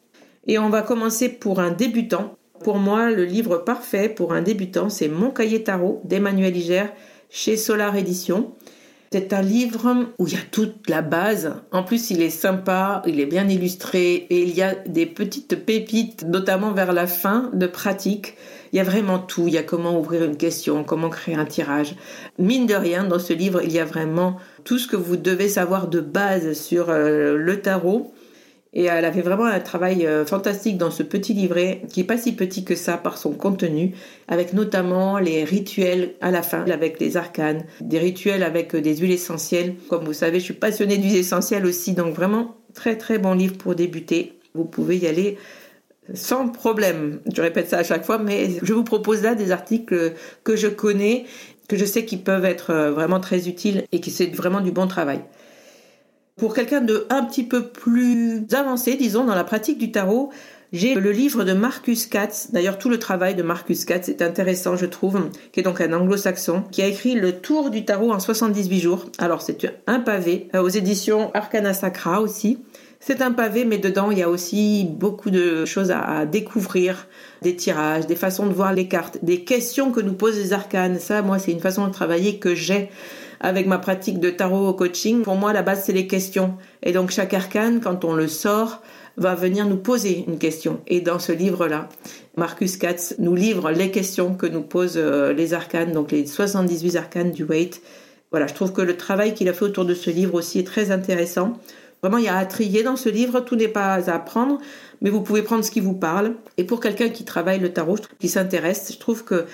Et 0.46 0.58
on 0.58 0.70
va 0.70 0.82
commencer 0.82 1.28
pour 1.28 1.58
un 1.58 1.72
débutant. 1.72 2.36
Pour 2.62 2.78
moi, 2.78 3.10
le 3.10 3.24
livre 3.24 3.58
parfait 3.58 4.08
pour 4.08 4.32
un 4.32 4.42
débutant, 4.42 4.88
c'est 4.88 5.08
Mon 5.08 5.30
cahier 5.30 5.64
tarot 5.64 6.00
d'Emmanuel 6.04 6.56
Iger 6.56 6.86
chez 7.30 7.56
Solar 7.56 7.96
Édition. 7.96 8.52
C'est 9.10 9.32
un 9.32 9.42
livre 9.42 10.06
où 10.18 10.26
il 10.26 10.34
y 10.34 10.36
a 10.36 10.42
toute 10.50 10.88
la 10.88 11.02
base. 11.02 11.54
En 11.72 11.82
plus, 11.82 12.10
il 12.10 12.22
est 12.22 12.30
sympa, 12.30 13.02
il 13.06 13.20
est 13.20 13.26
bien 13.26 13.48
illustré 13.48 14.26
et 14.28 14.42
il 14.42 14.54
y 14.54 14.62
a 14.62 14.74
des 14.86 15.06
petites 15.06 15.64
pépites, 15.64 16.24
notamment 16.24 16.72
vers 16.72 16.92
la 16.92 17.06
fin, 17.06 17.50
de 17.54 17.66
pratique. 17.66 18.36
Il 18.72 18.76
y 18.76 18.80
a 18.80 18.84
vraiment 18.84 19.18
tout. 19.18 19.48
Il 19.48 19.54
y 19.54 19.58
a 19.58 19.62
comment 19.62 19.98
ouvrir 19.98 20.24
une 20.24 20.36
question, 20.36 20.84
comment 20.84 21.10
créer 21.10 21.34
un 21.34 21.44
tirage. 21.44 21.94
Mine 22.38 22.66
de 22.66 22.74
rien, 22.74 23.04
dans 23.04 23.18
ce 23.18 23.32
livre, 23.32 23.62
il 23.62 23.72
y 23.72 23.78
a 23.78 23.84
vraiment 23.84 24.36
tout 24.64 24.78
ce 24.78 24.86
que 24.86 24.96
vous 24.96 25.16
devez 25.16 25.48
savoir 25.48 25.88
de 25.88 26.00
base 26.00 26.52
sur 26.52 26.90
euh, 26.90 27.36
le 27.36 27.60
tarot. 27.60 28.12
Et 28.74 28.84
elle 28.84 29.06
avait 29.06 29.22
vraiment 29.22 29.46
un 29.46 29.60
travail 29.60 30.06
euh, 30.06 30.26
fantastique 30.26 30.76
dans 30.76 30.90
ce 30.90 31.02
petit 31.02 31.32
livret, 31.32 31.82
qui 31.88 32.00
est 32.00 32.04
pas 32.04 32.18
si 32.18 32.34
petit 32.34 32.64
que 32.64 32.74
ça 32.74 32.98
par 32.98 33.16
son 33.16 33.32
contenu, 33.32 33.94
avec 34.28 34.52
notamment 34.52 35.18
les 35.18 35.42
rituels 35.44 36.14
à 36.20 36.30
la 36.30 36.42
fin, 36.42 36.64
avec 36.70 37.00
les 37.00 37.16
arcanes, 37.16 37.64
des 37.80 37.98
rituels 37.98 38.42
avec 38.42 38.74
euh, 38.74 38.82
des 38.82 38.96
huiles 38.96 39.12
essentielles. 39.12 39.74
Comme 39.88 40.04
vous 40.04 40.12
savez, 40.12 40.38
je 40.38 40.44
suis 40.44 40.54
passionnée 40.54 40.98
d'huiles 40.98 41.16
essentielles 41.16 41.64
aussi, 41.64 41.94
donc 41.94 42.14
vraiment 42.14 42.56
très 42.74 42.98
très 42.98 43.18
bon 43.18 43.32
livre 43.32 43.56
pour 43.56 43.74
débuter. 43.74 44.38
Vous 44.54 44.66
pouvez 44.66 44.98
y 44.98 45.06
aller 45.06 45.38
sans 46.14 46.48
problème. 46.48 47.20
Je 47.34 47.42
répète 47.42 47.68
ça 47.68 47.78
à 47.78 47.84
chaque 47.84 48.04
fois, 48.04 48.18
mais 48.18 48.50
je 48.62 48.72
vous 48.72 48.84
propose 48.84 49.22
là 49.22 49.34
des 49.34 49.50
articles 49.50 50.14
que 50.44 50.56
je 50.56 50.68
connais, 50.68 51.24
que 51.68 51.76
je 51.76 51.84
sais 51.84 52.04
qui 52.04 52.16
peuvent 52.16 52.44
être 52.44 52.70
euh, 52.70 52.90
vraiment 52.90 53.20
très 53.20 53.48
utiles 53.48 53.84
et 53.92 54.00
qui 54.00 54.10
c'est 54.10 54.26
vraiment 54.26 54.60
du 54.60 54.70
bon 54.70 54.86
travail. 54.86 55.20
Pour 56.36 56.54
quelqu'un 56.54 56.80
de 56.80 57.06
un 57.10 57.24
petit 57.24 57.42
peu 57.42 57.66
plus 57.66 58.46
avancé, 58.52 58.94
disons, 58.94 59.24
dans 59.24 59.34
la 59.34 59.44
pratique 59.44 59.76
du 59.76 59.90
tarot, 59.90 60.30
j'ai 60.72 60.94
le 60.94 61.10
livre 61.10 61.44
de 61.44 61.52
Marcus 61.52 62.06
Katz. 62.06 62.50
D'ailleurs, 62.52 62.78
tout 62.78 62.90
le 62.90 62.98
travail 62.98 63.34
de 63.34 63.42
Marcus 63.42 63.84
Katz 63.84 64.08
est 64.08 64.22
intéressant, 64.22 64.76
je 64.76 64.86
trouve, 64.86 65.30
qui 65.50 65.60
est 65.60 65.62
donc 65.62 65.80
un 65.80 65.92
anglo-saxon, 65.92 66.62
qui 66.70 66.82
a 66.82 66.86
écrit 66.86 67.14
Le 67.14 67.40
Tour 67.40 67.70
du 67.70 67.84
tarot 67.84 68.12
en 68.12 68.20
78 68.20 68.80
jours. 68.80 69.06
Alors, 69.18 69.42
c'est 69.42 69.66
un 69.86 69.98
pavé 69.98 70.48
euh, 70.54 70.62
aux 70.62 70.68
éditions 70.68 71.30
Arcana 71.34 71.74
Sacra 71.74 72.20
aussi. 72.20 72.58
C'est 73.00 73.22
un 73.22 73.30
pavé, 73.30 73.64
mais 73.64 73.78
dedans, 73.78 74.10
il 74.10 74.18
y 74.18 74.22
a 74.22 74.28
aussi 74.28 74.84
beaucoup 74.90 75.30
de 75.30 75.64
choses 75.64 75.90
à, 75.92 76.26
découvrir, 76.26 77.06
des 77.42 77.54
tirages, 77.54 78.06
des 78.06 78.16
façons 78.16 78.46
de 78.46 78.52
voir 78.52 78.72
les 78.72 78.88
cartes, 78.88 79.18
des 79.22 79.44
questions 79.44 79.92
que 79.92 80.00
nous 80.00 80.14
posent 80.14 80.36
les 80.36 80.52
arcanes. 80.52 80.98
Ça, 80.98 81.22
moi, 81.22 81.38
c'est 81.38 81.52
une 81.52 81.60
façon 81.60 81.86
de 81.86 81.92
travailler 81.92 82.38
que 82.38 82.54
j'ai 82.54 82.90
avec 83.40 83.68
ma 83.68 83.78
pratique 83.78 84.18
de 84.18 84.30
tarot 84.30 84.68
au 84.68 84.74
coaching. 84.74 85.22
Pour 85.22 85.36
moi, 85.36 85.52
la 85.52 85.62
base, 85.62 85.84
c'est 85.84 85.92
les 85.92 86.08
questions. 86.08 86.56
Et 86.82 86.92
donc, 86.92 87.10
chaque 87.10 87.34
arcane, 87.34 87.80
quand 87.80 88.04
on 88.04 88.14
le 88.14 88.26
sort, 88.26 88.82
va 89.16 89.36
venir 89.36 89.66
nous 89.66 89.76
poser 89.76 90.24
une 90.26 90.38
question. 90.38 90.80
Et 90.88 91.00
dans 91.00 91.20
ce 91.20 91.32
livre-là, 91.32 91.88
Marcus 92.36 92.76
Katz 92.76 93.14
nous 93.18 93.34
livre 93.34 93.70
les 93.70 93.92
questions 93.92 94.34
que 94.34 94.46
nous 94.46 94.62
posent 94.62 94.94
euh, 94.96 95.32
les 95.32 95.54
arcanes, 95.54 95.92
donc 95.92 96.10
les 96.10 96.26
78 96.26 96.96
arcanes 96.96 97.30
du 97.30 97.44
Waite. 97.44 97.80
Voilà, 98.30 98.46
je 98.46 98.54
trouve 98.54 98.72
que 98.72 98.82
le 98.82 98.96
travail 98.96 99.34
qu'il 99.34 99.48
a 99.48 99.52
fait 99.52 99.64
autour 99.64 99.84
de 99.84 99.94
ce 99.94 100.10
livre 100.10 100.34
aussi 100.34 100.58
est 100.58 100.66
très 100.66 100.90
intéressant. 100.90 101.58
Vraiment, 102.02 102.18
il 102.18 102.24
y 102.24 102.28
a 102.28 102.36
à 102.36 102.46
trier 102.46 102.82
dans 102.82 102.96
ce 102.96 103.08
livre, 103.08 103.40
tout 103.40 103.56
n'est 103.56 103.68
pas 103.68 103.94
à 103.94 104.14
apprendre, 104.14 104.58
mais 105.00 105.10
vous 105.10 105.20
pouvez 105.20 105.42
prendre 105.42 105.64
ce 105.64 105.70
qui 105.70 105.80
vous 105.80 105.94
parle. 105.94 106.34
Et 106.56 106.64
pour 106.64 106.80
quelqu'un 106.80 107.08
qui 107.08 107.24
travaille 107.24 107.58
le 107.58 107.72
tarot, 107.72 107.98
qui 108.20 108.28
s'intéresse, 108.28 108.92
je 108.92 108.98
trouve 108.98 109.24
qu'il 109.24 109.44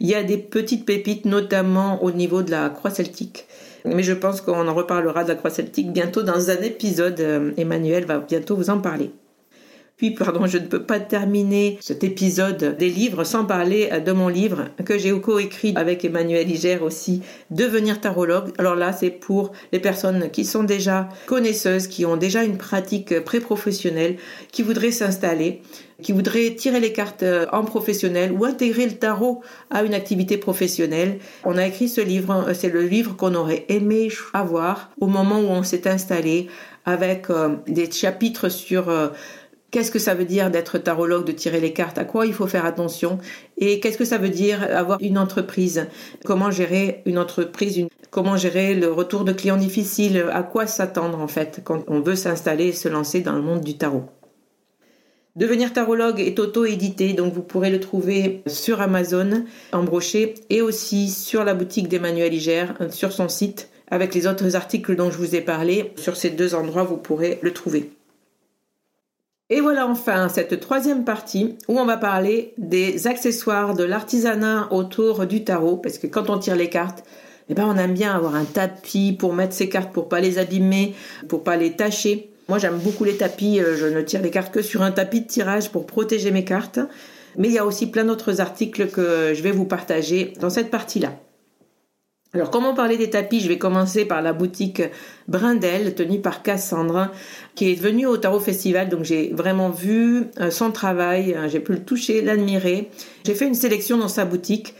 y 0.00 0.14
a 0.14 0.22
des 0.22 0.38
petites 0.38 0.84
pépites, 0.84 1.24
notamment 1.24 2.02
au 2.02 2.10
niveau 2.10 2.42
de 2.42 2.50
la 2.50 2.70
croix 2.70 2.90
celtique. 2.90 3.46
Mais 3.84 4.02
je 4.02 4.12
pense 4.12 4.40
qu'on 4.40 4.68
en 4.68 4.74
reparlera 4.74 5.24
de 5.24 5.28
la 5.28 5.34
croix 5.34 5.50
celtique 5.50 5.92
bientôt 5.92 6.22
dans 6.22 6.50
un 6.50 6.60
épisode. 6.62 7.20
Euh, 7.20 7.52
Emmanuel 7.56 8.04
va 8.04 8.18
bientôt 8.18 8.56
vous 8.56 8.70
en 8.70 8.78
parler. 8.78 9.10
Puis, 10.02 10.10
pardon, 10.10 10.48
je 10.48 10.58
ne 10.58 10.66
peux 10.66 10.82
pas 10.82 10.98
terminer 10.98 11.78
cet 11.80 12.02
épisode 12.02 12.76
des 12.76 12.90
livres 12.90 13.22
sans 13.22 13.44
parler 13.44 13.88
de 14.04 14.10
mon 14.10 14.26
livre 14.26 14.64
que 14.84 14.98
j'ai 14.98 15.12
co-écrit 15.20 15.74
avec 15.76 16.04
Emmanuel 16.04 16.50
Iger 16.50 16.78
aussi, 16.78 17.22
Devenir 17.52 18.00
tarologue. 18.00 18.50
Alors 18.58 18.74
là, 18.74 18.92
c'est 18.92 19.10
pour 19.10 19.52
les 19.70 19.78
personnes 19.78 20.28
qui 20.32 20.44
sont 20.44 20.64
déjà 20.64 21.08
connaisseuses, 21.26 21.86
qui 21.86 22.04
ont 22.04 22.16
déjà 22.16 22.42
une 22.42 22.58
pratique 22.58 23.20
pré-professionnelle, 23.20 24.16
qui 24.50 24.64
voudraient 24.64 24.90
s'installer, 24.90 25.62
qui 26.02 26.10
voudraient 26.10 26.56
tirer 26.56 26.80
les 26.80 26.92
cartes 26.92 27.24
en 27.52 27.62
professionnel 27.62 28.32
ou 28.32 28.44
intégrer 28.44 28.86
le 28.86 28.98
tarot 28.98 29.40
à 29.70 29.84
une 29.84 29.94
activité 29.94 30.36
professionnelle. 30.36 31.20
On 31.44 31.56
a 31.56 31.64
écrit 31.64 31.88
ce 31.88 32.00
livre, 32.00 32.48
c'est 32.54 32.72
le 32.72 32.82
livre 32.82 33.14
qu'on 33.14 33.36
aurait 33.36 33.66
aimé 33.68 34.08
avoir 34.32 34.90
au 35.00 35.06
moment 35.06 35.38
où 35.38 35.46
on 35.46 35.62
s'est 35.62 35.88
installé 35.88 36.48
avec 36.84 37.30
euh, 37.30 37.56
des 37.66 37.90
chapitres 37.90 38.48
sur 38.48 38.88
euh, 38.88 39.08
Qu'est-ce 39.72 39.90
que 39.90 39.98
ça 39.98 40.14
veut 40.14 40.26
dire 40.26 40.50
d'être 40.50 40.76
tarologue, 40.76 41.24
de 41.24 41.32
tirer 41.32 41.58
les 41.58 41.72
cartes? 41.72 41.96
À 41.96 42.04
quoi 42.04 42.26
il 42.26 42.34
faut 42.34 42.46
faire 42.46 42.66
attention? 42.66 43.18
Et 43.56 43.80
qu'est-ce 43.80 43.96
que 43.96 44.04
ça 44.04 44.18
veut 44.18 44.28
dire 44.28 44.62
avoir 44.62 44.98
une 45.00 45.16
entreprise? 45.16 45.86
Comment 46.26 46.50
gérer 46.50 47.00
une 47.06 47.16
entreprise 47.16 47.86
Comment 48.10 48.36
gérer 48.36 48.74
le 48.74 48.92
retour 48.92 49.24
de 49.24 49.32
clients 49.32 49.56
difficiles? 49.56 50.26
À 50.30 50.42
quoi 50.42 50.66
s'attendre 50.66 51.18
en 51.18 51.26
fait 51.26 51.62
quand 51.64 51.84
on 51.88 52.00
veut 52.00 52.16
s'installer 52.16 52.66
et 52.66 52.72
se 52.72 52.90
lancer 52.90 53.22
dans 53.22 53.32
le 53.32 53.40
monde 53.40 53.62
du 53.62 53.78
tarot? 53.78 54.04
Devenir 55.36 55.72
tarologue 55.72 56.20
est 56.20 56.38
auto-édité, 56.38 57.14
donc 57.14 57.32
vous 57.32 57.42
pourrez 57.42 57.70
le 57.70 57.80
trouver 57.80 58.42
sur 58.46 58.82
Amazon 58.82 59.46
en 59.72 59.84
brochet 59.84 60.34
et 60.50 60.60
aussi 60.60 61.08
sur 61.08 61.44
la 61.44 61.54
boutique 61.54 61.88
d'Emmanuel 61.88 62.34
Iger, 62.34 62.66
sur 62.90 63.10
son 63.12 63.30
site, 63.30 63.70
avec 63.90 64.14
les 64.14 64.26
autres 64.26 64.54
articles 64.54 64.94
dont 64.96 65.10
je 65.10 65.16
vous 65.16 65.34
ai 65.34 65.40
parlé. 65.40 65.94
Sur 65.96 66.18
ces 66.18 66.28
deux 66.28 66.54
endroits, 66.54 66.84
vous 66.84 66.98
pourrez 66.98 67.38
le 67.40 67.54
trouver. 67.54 67.90
Et 69.54 69.60
voilà 69.60 69.86
enfin 69.86 70.30
cette 70.30 70.60
troisième 70.60 71.04
partie 71.04 71.58
où 71.68 71.78
on 71.78 71.84
va 71.84 71.98
parler 71.98 72.54
des 72.56 73.06
accessoires 73.06 73.74
de 73.74 73.84
l'artisanat 73.84 74.68
autour 74.70 75.26
du 75.26 75.44
tarot, 75.44 75.76
parce 75.76 75.98
que 75.98 76.06
quand 76.06 76.30
on 76.30 76.38
tire 76.38 76.56
les 76.56 76.70
cartes, 76.70 77.04
eh 77.50 77.54
ben 77.54 77.66
on 77.66 77.76
aime 77.76 77.92
bien 77.92 78.14
avoir 78.14 78.34
un 78.34 78.46
tapis 78.46 79.12
pour 79.12 79.34
mettre 79.34 79.52
ses 79.52 79.68
cartes 79.68 79.92
pour 79.92 80.08
pas 80.08 80.20
les 80.20 80.38
abîmer, 80.38 80.94
pour 81.28 81.44
pas 81.44 81.56
les 81.56 81.72
tacher. 81.72 82.30
Moi 82.48 82.56
j'aime 82.56 82.78
beaucoup 82.78 83.04
les 83.04 83.18
tapis, 83.18 83.60
euh, 83.60 83.76
je 83.76 83.84
ne 83.84 84.00
tire 84.00 84.22
les 84.22 84.30
cartes 84.30 84.54
que 84.54 84.62
sur 84.62 84.80
un 84.80 84.90
tapis 84.90 85.20
de 85.20 85.26
tirage 85.26 85.70
pour 85.70 85.84
protéger 85.84 86.30
mes 86.30 86.44
cartes. 86.44 86.80
Mais 87.36 87.48
il 87.48 87.52
y 87.52 87.58
a 87.58 87.66
aussi 87.66 87.90
plein 87.90 88.04
d'autres 88.04 88.40
articles 88.40 88.88
que 88.88 89.34
je 89.34 89.42
vais 89.42 89.52
vous 89.52 89.66
partager 89.66 90.32
dans 90.40 90.48
cette 90.48 90.70
partie-là. 90.70 91.12
Alors, 92.34 92.50
comment 92.50 92.72
parler 92.72 92.96
des 92.96 93.10
tapis? 93.10 93.40
Je 93.40 93.48
vais 93.48 93.58
commencer 93.58 94.06
par 94.06 94.22
la 94.22 94.32
boutique 94.32 94.82
Brindel, 95.28 95.94
tenue 95.94 96.18
par 96.18 96.42
Cassandre, 96.42 97.10
qui 97.54 97.70
est 97.70 97.74
venue 97.74 98.06
au 98.06 98.16
Tarot 98.16 98.40
Festival. 98.40 98.88
Donc, 98.88 99.04
j'ai 99.04 99.30
vraiment 99.34 99.68
vu 99.68 100.28
euh, 100.40 100.50
son 100.50 100.70
travail, 100.70 101.34
euh, 101.34 101.46
j'ai 101.50 101.60
pu 101.60 101.72
le 101.72 101.84
toucher, 101.84 102.22
l'admirer. 102.22 102.88
J'ai 103.26 103.34
fait 103.34 103.46
une 103.46 103.54
sélection 103.54 103.98
dans 103.98 104.08
sa 104.08 104.24
boutique. 104.24 104.74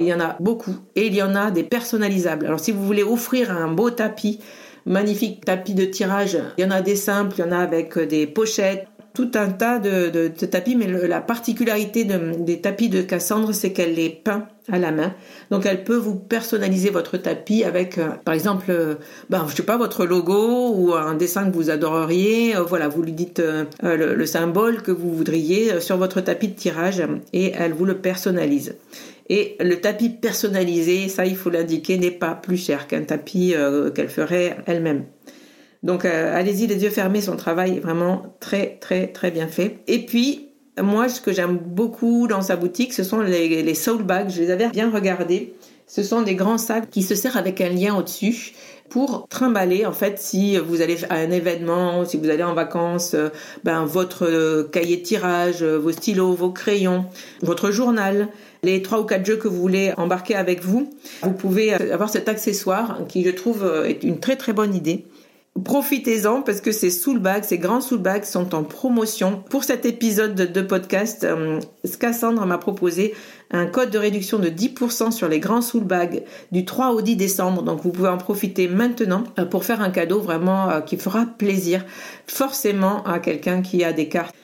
Il 0.00 0.06
y 0.08 0.12
en 0.12 0.18
a 0.18 0.36
beaucoup. 0.40 0.74
Et 0.96 1.06
il 1.06 1.14
y 1.14 1.22
en 1.22 1.36
a 1.36 1.52
des 1.52 1.62
personnalisables. 1.62 2.44
Alors, 2.44 2.58
si 2.58 2.72
vous 2.72 2.84
voulez 2.84 3.04
offrir 3.04 3.52
un 3.52 3.68
beau 3.68 3.90
tapis, 3.90 4.40
magnifique 4.84 5.44
tapis 5.44 5.74
de 5.74 5.84
tirage, 5.84 6.36
il 6.58 6.64
y 6.64 6.66
en 6.66 6.72
a 6.72 6.80
des 6.80 6.96
simples, 6.96 7.36
il 7.38 7.42
y 7.42 7.44
en 7.44 7.52
a 7.52 7.58
avec 7.58 7.96
euh, 7.98 8.06
des 8.06 8.26
pochettes, 8.26 8.88
tout 9.16 9.30
un 9.34 9.48
tas 9.48 9.78
de, 9.78 10.28
tapis, 10.28 10.76
mais 10.76 10.86
la 10.86 11.22
particularité 11.22 12.04
des 12.04 12.60
tapis 12.60 12.90
de 12.90 13.00
Cassandre, 13.00 13.54
c'est 13.54 13.72
qu'elle 13.72 13.94
les 13.94 14.10
peint 14.10 14.46
à 14.70 14.78
la 14.78 14.92
main. 14.92 15.14
Donc 15.50 15.64
elle 15.64 15.84
peut 15.84 15.96
vous 15.96 16.16
personnaliser 16.16 16.90
votre 16.90 17.16
tapis 17.16 17.64
avec, 17.64 17.96
euh, 17.96 18.10
par 18.26 18.34
exemple, 18.34 18.66
euh, 18.68 18.96
ben, 19.30 19.46
je 19.48 19.54
sais 19.54 19.62
pas, 19.62 19.78
votre 19.78 20.04
logo 20.04 20.74
ou 20.74 20.92
un 20.92 21.14
dessin 21.14 21.48
que 21.48 21.54
vous 21.54 21.70
adoreriez. 21.70 22.56
Euh, 22.56 22.62
voilà, 22.62 22.88
vous 22.88 23.02
lui 23.02 23.12
dites 23.12 23.42
le, 23.82 24.14
le, 24.14 24.26
symbole 24.26 24.82
que 24.82 24.92
vous 24.92 25.14
voudriez 25.14 25.80
sur 25.80 25.96
votre 25.96 26.20
tapis 26.20 26.48
de 26.48 26.54
tirage 26.54 27.02
et 27.32 27.52
elle 27.58 27.72
vous 27.72 27.86
le 27.86 27.96
personnalise. 27.96 28.74
Et 29.30 29.56
le 29.60 29.80
tapis 29.80 30.10
personnalisé, 30.10 31.08
ça 31.08 31.24
il 31.24 31.36
faut 31.36 31.48
l'indiquer, 31.48 31.96
n'est 31.96 32.10
pas 32.10 32.34
plus 32.34 32.58
cher 32.58 32.86
qu'un 32.86 33.02
tapis 33.02 33.54
qu'elle 33.94 34.10
ferait 34.10 34.58
elle-même. 34.66 35.04
Donc 35.82 36.04
euh, 36.04 36.36
allez-y 36.36 36.66
les 36.66 36.82
yeux 36.82 36.90
fermés, 36.90 37.20
son 37.20 37.36
travail 37.36 37.76
est 37.76 37.80
vraiment 37.80 38.34
très 38.40 38.78
très 38.80 39.08
très 39.08 39.30
bien 39.30 39.46
fait. 39.46 39.78
Et 39.86 40.04
puis 40.04 40.48
moi 40.80 41.08
ce 41.08 41.20
que 41.20 41.32
j'aime 41.32 41.58
beaucoup 41.58 42.26
dans 42.28 42.42
sa 42.42 42.56
boutique, 42.56 42.92
ce 42.92 43.02
sont 43.02 43.20
les, 43.20 43.74
soul 43.74 44.02
bags, 44.02 44.30
je 44.30 44.42
les 44.42 44.50
avais 44.50 44.68
bien 44.68 44.90
regardés. 44.90 45.54
Ce 45.88 46.02
sont 46.02 46.22
des 46.22 46.34
grands 46.34 46.58
sacs 46.58 46.90
qui 46.90 47.02
se 47.02 47.14
serrent 47.14 47.36
avec 47.36 47.60
un 47.60 47.68
lien 47.68 47.94
au-dessus 47.94 48.54
pour 48.88 49.28
trimballer 49.28 49.86
en 49.86 49.92
fait 49.92 50.18
si 50.18 50.58
vous 50.58 50.82
allez 50.82 51.04
à 51.08 51.14
un 51.14 51.30
événement, 51.30 52.04
si 52.04 52.16
vous 52.16 52.28
allez 52.28 52.42
en 52.42 52.54
vacances, 52.54 53.14
euh, 53.14 53.28
ben 53.62 53.84
votre 53.84 54.26
euh, 54.26 54.64
cahier 54.64 54.96
de 54.96 55.02
tirage, 55.02 55.62
vos 55.62 55.92
stylos, 55.92 56.34
vos 56.34 56.50
crayons, 56.50 57.04
votre 57.42 57.70
journal, 57.70 58.28
les 58.64 58.82
trois 58.82 59.00
ou 59.00 59.04
quatre 59.04 59.24
jeux 59.24 59.36
que 59.36 59.46
vous 59.46 59.60
voulez 59.60 59.92
embarquer 59.96 60.34
avec 60.34 60.64
vous, 60.64 60.90
vous 61.22 61.32
pouvez 61.32 61.72
avoir 61.74 62.08
cet 62.08 62.28
accessoire 62.28 62.98
qui 63.08 63.22
je 63.22 63.30
trouve 63.30 63.64
est 63.86 64.02
une 64.02 64.18
très 64.18 64.34
très 64.34 64.52
bonne 64.52 64.74
idée. 64.74 65.04
Profitez-en 65.64 66.42
parce 66.42 66.60
que 66.60 66.70
ces 66.70 66.90
soulbags, 66.90 67.44
ces 67.44 67.58
grands 67.58 67.80
soulbags 67.80 68.24
sont 68.24 68.54
en 68.54 68.62
promotion. 68.62 69.42
Pour 69.48 69.64
cet 69.64 69.86
épisode 69.86 70.34
de 70.34 70.60
podcast, 70.60 71.24
euh, 71.24 71.60
Cassandre 71.98 72.44
m'a 72.44 72.58
proposé 72.58 73.14
un 73.50 73.66
code 73.66 73.90
de 73.90 73.98
réduction 73.98 74.38
de 74.38 74.48
10% 74.48 75.12
sur 75.12 75.28
les 75.28 75.40
grands 75.40 75.62
soulbags 75.62 76.24
du 76.52 76.66
3 76.66 76.90
au 76.90 77.00
10 77.00 77.16
décembre. 77.16 77.62
Donc 77.62 77.80
vous 77.82 77.90
pouvez 77.90 78.08
en 78.08 78.18
profiter 78.18 78.68
maintenant 78.68 79.24
euh, 79.38 79.46
pour 79.46 79.64
faire 79.64 79.80
un 79.80 79.90
cadeau 79.90 80.20
vraiment 80.20 80.68
euh, 80.68 80.80
qui 80.80 80.98
fera 80.98 81.24
plaisir 81.24 81.86
forcément 82.26 83.02
à 83.04 83.18
quelqu'un 83.18 83.62
qui 83.62 83.82
a 83.82 83.94
des 83.94 84.08
cartes. 84.08 84.34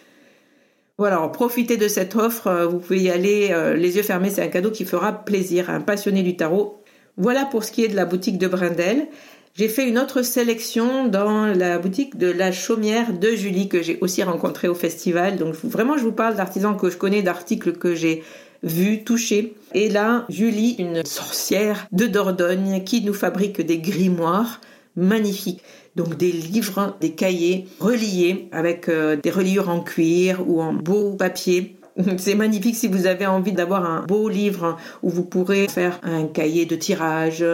Voilà, 0.97 1.19
profitez 1.29 1.77
de 1.77 1.89
cette 1.89 2.17
offre. 2.17 2.69
Vous 2.71 2.79
pouvez 2.79 3.01
y 3.01 3.11
aller 3.11 3.53
les 3.77 3.97
yeux 3.97 4.03
fermés. 4.03 4.31
C'est 4.31 4.43
un 4.43 4.49
cadeau 4.49 4.71
qui 4.71 4.85
fera 4.85 5.25
plaisir 5.25 5.69
à 5.69 5.73
un 5.73 5.81
passionné 5.81 6.23
du 6.23 6.37
tarot. 6.37 6.83
Voilà 7.17 7.45
pour 7.45 7.65
ce 7.65 7.73
qui 7.73 7.85
est 7.85 7.89
de 7.89 7.97
la 7.97 8.05
boutique 8.05 8.39
de 8.39 8.47
Brindel. 8.47 9.09
J'ai 9.55 9.69
fait 9.69 9.87
une 9.87 9.99
autre 9.99 10.23
sélection 10.23 11.09
dans 11.09 11.47
la 11.47 11.79
boutique 11.79 12.17
de 12.17 12.29
la 12.29 12.53
chaumière 12.53 13.13
de 13.13 13.29
Julie 13.33 13.69
que 13.69 13.83
j'ai 13.83 13.99
aussi 14.01 14.23
rencontrée 14.23 14.67
au 14.67 14.75
festival. 14.75 15.37
Donc 15.37 15.55
vraiment, 15.63 15.99
je 15.99 16.05
vous 16.05 16.13
parle 16.13 16.37
d'artisans 16.37 16.75
que 16.75 16.89
je 16.89 16.97
connais, 16.97 17.21
d'articles 17.21 17.75
que 17.75 17.95
j'ai 17.95 18.23
vus, 18.63 19.05
touchés. 19.05 19.55
Et 19.75 19.91
là, 19.91 20.25
Julie, 20.31 20.77
une 20.79 21.05
sorcière 21.05 21.87
de 21.93 22.07
Dordogne 22.07 22.83
qui 22.85 23.03
nous 23.03 23.13
fabrique 23.13 23.61
des 23.61 23.79
grimoires 23.79 24.63
magnifiques. 24.97 25.61
Donc 25.97 26.17
des 26.17 26.33
livres, 26.33 26.97
des 27.03 27.13
cahiers 27.13 27.67
reliés 27.79 28.49
avec 28.53 28.89
euh, 28.89 29.17
des 29.17 29.31
reliures 29.31 29.69
en 29.69 29.81
cuir 29.81 30.43
ou 30.49 30.63
en 30.63 30.73
beau 30.73 31.13
papier 31.13 31.77
C'est 32.19 32.35
magnifique 32.35 32.77
si 32.77 32.89
vous 32.89 33.07
avez 33.07 33.27
envie 33.27 33.53
d'avoir 33.53 33.85
un 33.85 34.03
beau 34.03 34.29
livre 34.29 34.79
où 35.03 35.11
vous 35.11 35.25
pourrez 35.25 35.69
faire 35.69 36.01
un 36.03 36.27
cahier 36.27 36.65
de 36.65 36.77
tirage, 36.77 37.45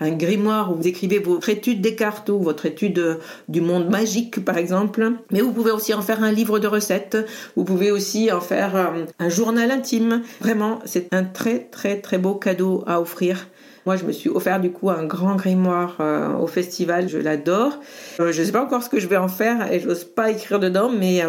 un 0.00 0.10
grimoire 0.10 0.72
où 0.72 0.76
vous 0.76 0.86
écrivez 0.86 1.18
votre 1.18 1.48
étude 1.48 1.80
des 1.80 1.94
cartes 1.94 2.28
ou 2.28 2.38
votre 2.38 2.66
étude 2.66 3.18
du 3.48 3.60
monde 3.60 3.88
magique 3.88 4.44
par 4.44 4.58
exemple. 4.58 5.12
Mais 5.30 5.40
vous 5.40 5.52
pouvez 5.52 5.70
aussi 5.70 5.94
en 5.94 6.02
faire 6.02 6.22
un 6.22 6.32
livre 6.32 6.58
de 6.58 6.66
recettes. 6.66 7.16
Vous 7.56 7.64
pouvez 7.64 7.90
aussi 7.90 8.30
en 8.32 8.40
faire 8.40 8.76
euh, 8.76 9.04
un 9.18 9.28
journal 9.28 9.70
intime. 9.70 10.22
Vraiment, 10.40 10.80
c'est 10.84 11.12
un 11.12 11.24
très 11.24 11.60
très 11.60 12.00
très 12.00 12.18
beau 12.18 12.34
cadeau 12.34 12.84
à 12.86 13.00
offrir. 13.00 13.48
Moi, 13.84 13.96
je 13.96 14.04
me 14.04 14.12
suis 14.12 14.28
offert 14.28 14.60
du 14.60 14.72
coup 14.72 14.90
un 14.90 15.04
grand 15.04 15.36
grimoire 15.36 15.96
euh, 16.00 16.36
au 16.36 16.46
festival. 16.46 17.08
Je 17.08 17.18
l'adore. 17.18 17.78
Euh, 18.20 18.32
je 18.32 18.40
ne 18.40 18.46
sais 18.46 18.52
pas 18.52 18.62
encore 18.62 18.82
ce 18.82 18.88
que 18.88 18.98
je 18.98 19.06
vais 19.06 19.16
en 19.16 19.28
faire 19.28 19.72
et 19.72 19.80
j'ose 19.80 20.04
pas 20.04 20.30
écrire 20.30 20.58
dedans, 20.58 20.90
mais 20.90 21.22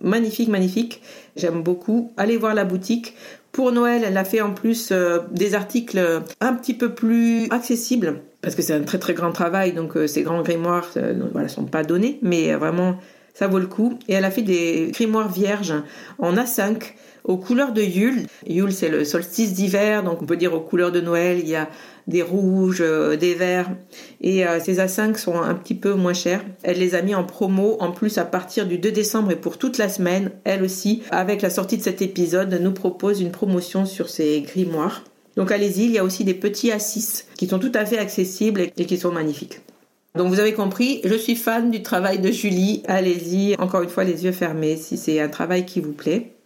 magnifique, 0.00 0.48
magnifique. 0.48 1.02
J'aime 1.38 1.62
beaucoup. 1.62 2.12
Allez 2.16 2.36
voir 2.36 2.54
la 2.54 2.64
boutique. 2.64 3.14
Pour 3.52 3.72
Noël, 3.72 4.02
elle 4.04 4.16
a 4.16 4.24
fait 4.24 4.40
en 4.42 4.52
plus 4.52 4.90
euh, 4.92 5.20
des 5.30 5.54
articles 5.54 6.22
un 6.40 6.52
petit 6.52 6.74
peu 6.74 6.94
plus 6.94 7.48
accessibles 7.50 8.20
parce 8.40 8.54
que 8.54 8.62
c'est 8.62 8.74
un 8.74 8.82
très 8.82 8.98
très 8.98 9.14
grand 9.14 9.32
travail. 9.32 9.72
Donc 9.72 9.96
euh, 9.96 10.06
ces 10.06 10.22
grands 10.22 10.42
grimoires, 10.42 10.90
euh, 10.96 11.14
voilà, 11.32 11.48
sont 11.48 11.64
pas 11.64 11.84
donnés, 11.84 12.18
mais 12.22 12.54
vraiment 12.54 12.98
Ça 13.34 13.46
vaut 13.46 13.58
le 13.58 13.66
coup. 13.66 13.98
Et 14.08 14.14
elle 14.14 14.24
a 14.24 14.30
fait 14.30 14.42
des 14.42 14.90
grimoires 14.92 15.30
vierges 15.30 15.74
en 16.18 16.34
A5 16.34 16.94
aux 17.28 17.36
couleurs 17.36 17.72
de 17.72 17.82
Yule. 17.82 18.26
Yule, 18.46 18.72
c'est 18.72 18.88
le 18.88 19.04
solstice 19.04 19.52
d'hiver, 19.52 20.02
donc 20.02 20.22
on 20.22 20.26
peut 20.26 20.36
dire 20.36 20.54
aux 20.54 20.60
couleurs 20.60 20.90
de 20.90 21.00
Noël. 21.00 21.38
Il 21.38 21.48
y 21.48 21.54
a 21.54 21.68
des 22.08 22.22
rouges, 22.22 22.80
euh, 22.80 23.16
des 23.16 23.34
verts. 23.34 23.70
Et 24.22 24.46
euh, 24.46 24.58
ces 24.60 24.78
A5 24.78 25.16
sont 25.18 25.38
un 25.38 25.54
petit 25.54 25.74
peu 25.74 25.92
moins 25.92 26.14
chers. 26.14 26.42
Elle 26.62 26.78
les 26.78 26.94
a 26.94 27.02
mis 27.02 27.14
en 27.14 27.24
promo, 27.24 27.76
en 27.80 27.92
plus 27.92 28.16
à 28.16 28.24
partir 28.24 28.66
du 28.66 28.78
2 28.78 28.90
décembre 28.90 29.30
et 29.30 29.36
pour 29.36 29.58
toute 29.58 29.76
la 29.76 29.90
semaine. 29.90 30.30
Elle 30.44 30.64
aussi, 30.64 31.02
avec 31.10 31.42
la 31.42 31.50
sortie 31.50 31.76
de 31.76 31.82
cet 31.82 32.00
épisode, 32.00 32.52
nous 32.60 32.72
propose 32.72 33.20
une 33.20 33.30
promotion 33.30 33.84
sur 33.84 34.08
ces 34.08 34.40
grimoires. 34.40 35.04
Donc 35.36 35.52
allez-y, 35.52 35.84
il 35.84 35.92
y 35.92 35.98
a 35.98 36.04
aussi 36.04 36.24
des 36.24 36.34
petits 36.34 36.70
A6 36.70 37.26
qui 37.36 37.46
sont 37.46 37.58
tout 37.58 37.72
à 37.74 37.84
fait 37.84 37.98
accessibles 37.98 38.62
et 38.76 38.86
qui 38.86 38.96
sont 38.96 39.12
magnifiques. 39.12 39.60
Donc 40.16 40.28
vous 40.28 40.40
avez 40.40 40.54
compris, 40.54 41.02
je 41.04 41.14
suis 41.14 41.36
fan 41.36 41.70
du 41.70 41.82
travail 41.82 42.18
de 42.18 42.32
Julie. 42.32 42.82
Allez-y, 42.88 43.54
encore 43.58 43.82
une 43.82 43.90
fois 43.90 44.04
les 44.04 44.24
yeux 44.24 44.32
fermés 44.32 44.76
si 44.76 44.96
c'est 44.96 45.20
un 45.20 45.28
travail 45.28 45.66
qui 45.66 45.80
vous 45.80 45.92
plaît. 45.92 46.37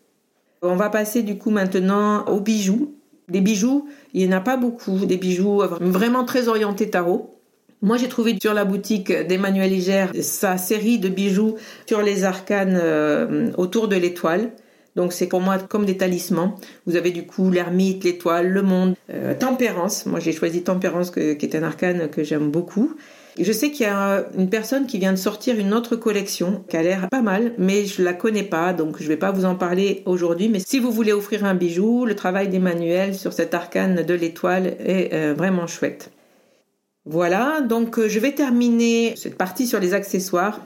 On 0.63 0.77
va 0.77 0.91
passer 0.91 1.23
du 1.23 1.39
coup 1.39 1.51
maintenant 1.51 2.25
aux 2.27 2.41
bijoux. 2.41 2.95
Des 3.29 3.41
bijoux, 3.41 3.89
il 4.15 4.27
n'y 4.27 4.33
en 4.33 4.37
a 4.37 4.41
pas 4.41 4.57
beaucoup, 4.57 5.07
des 5.07 5.17
bijoux 5.17 5.63
vraiment 5.81 6.25
très 6.25 6.49
orientés 6.49 6.91
tarot. 6.91 7.39
Moi, 7.81 7.97
j'ai 7.97 8.09
trouvé 8.09 8.37
sur 8.41 8.55
la 8.55 8.65
boutique 8.65 9.11
d'Emmanuel 9.11 9.73
Iger 9.73 10.07
sa 10.23 10.57
série 10.57 10.99
de 10.99 11.09
bijoux 11.09 11.57
sur 11.87 12.01
les 12.01 12.23
arcanes 12.23 12.79
euh, 12.81 13.51
autour 13.57 13.89
de 13.89 13.97
l'étoile. 13.97 14.53
Donc 14.95 15.13
c'est 15.13 15.27
pour 15.27 15.41
moi 15.41 15.59
comme 15.59 15.85
des 15.85 15.97
talismans. 15.97 16.57
Vous 16.87 16.97
avez 16.97 17.11
du 17.11 17.27
coup 17.27 17.51
l'ermite, 17.51 18.05
l'étoile, 18.05 18.49
le 18.49 18.63
monde, 18.63 18.95
euh, 19.11 19.35
tempérance. 19.35 20.07
Moi 20.07 20.21
j'ai 20.21 20.33
choisi 20.33 20.63
tempérance 20.63 21.11
qui 21.11 21.21
est 21.21 21.55
un 21.55 21.63
arcane 21.63 22.09
que 22.09 22.23
j'aime 22.23 22.51
beaucoup. 22.51 22.95
Je 23.39 23.53
sais 23.53 23.71
qu'il 23.71 23.87
y 23.87 23.89
a 23.89 24.27
une 24.37 24.51
personne 24.51 24.87
qui 24.87 24.99
vient 24.99 25.13
de 25.13 25.17
sortir 25.17 25.59
une 25.59 25.73
autre 25.73 25.97
collection 25.97 26.65
qui 26.69 26.77
a 26.77 26.83
l'air 26.83 27.09
pas 27.11 27.23
mal, 27.23 27.55
mais 27.57 27.87
je 27.87 28.03
la 28.03 28.13
connais 28.13 28.43
pas, 28.43 28.75
donc 28.75 29.01
je 29.01 29.09
vais 29.09 29.17
pas 29.17 29.33
vous 29.33 29.47
en 29.47 29.55
parler 29.55 30.03
aujourd'hui. 30.05 30.51
Mais 30.51 30.59
si 30.59 30.79
vous 30.79 30.93
voulez 30.93 31.13
offrir 31.13 31.45
un 31.45 31.55
bijou, 31.55 32.05
le 32.05 32.15
travail 32.15 32.49
d'Emmanuel 32.49 33.15
sur 33.15 33.33
cet 33.33 33.55
arcane 33.55 34.03
de 34.03 34.15
l'étoile 34.15 34.77
est 34.81 35.15
euh, 35.15 35.35
vraiment 35.35 35.67
chouette. 35.67 36.11
Voilà, 37.07 37.63
donc 37.63 37.99
euh, 37.99 38.07
je 38.07 38.19
vais 38.19 38.33
terminer 38.33 39.15
cette 39.17 39.39
partie 39.39 39.67
sur 39.67 39.81
les 39.81 39.95
accessoires 39.95 40.61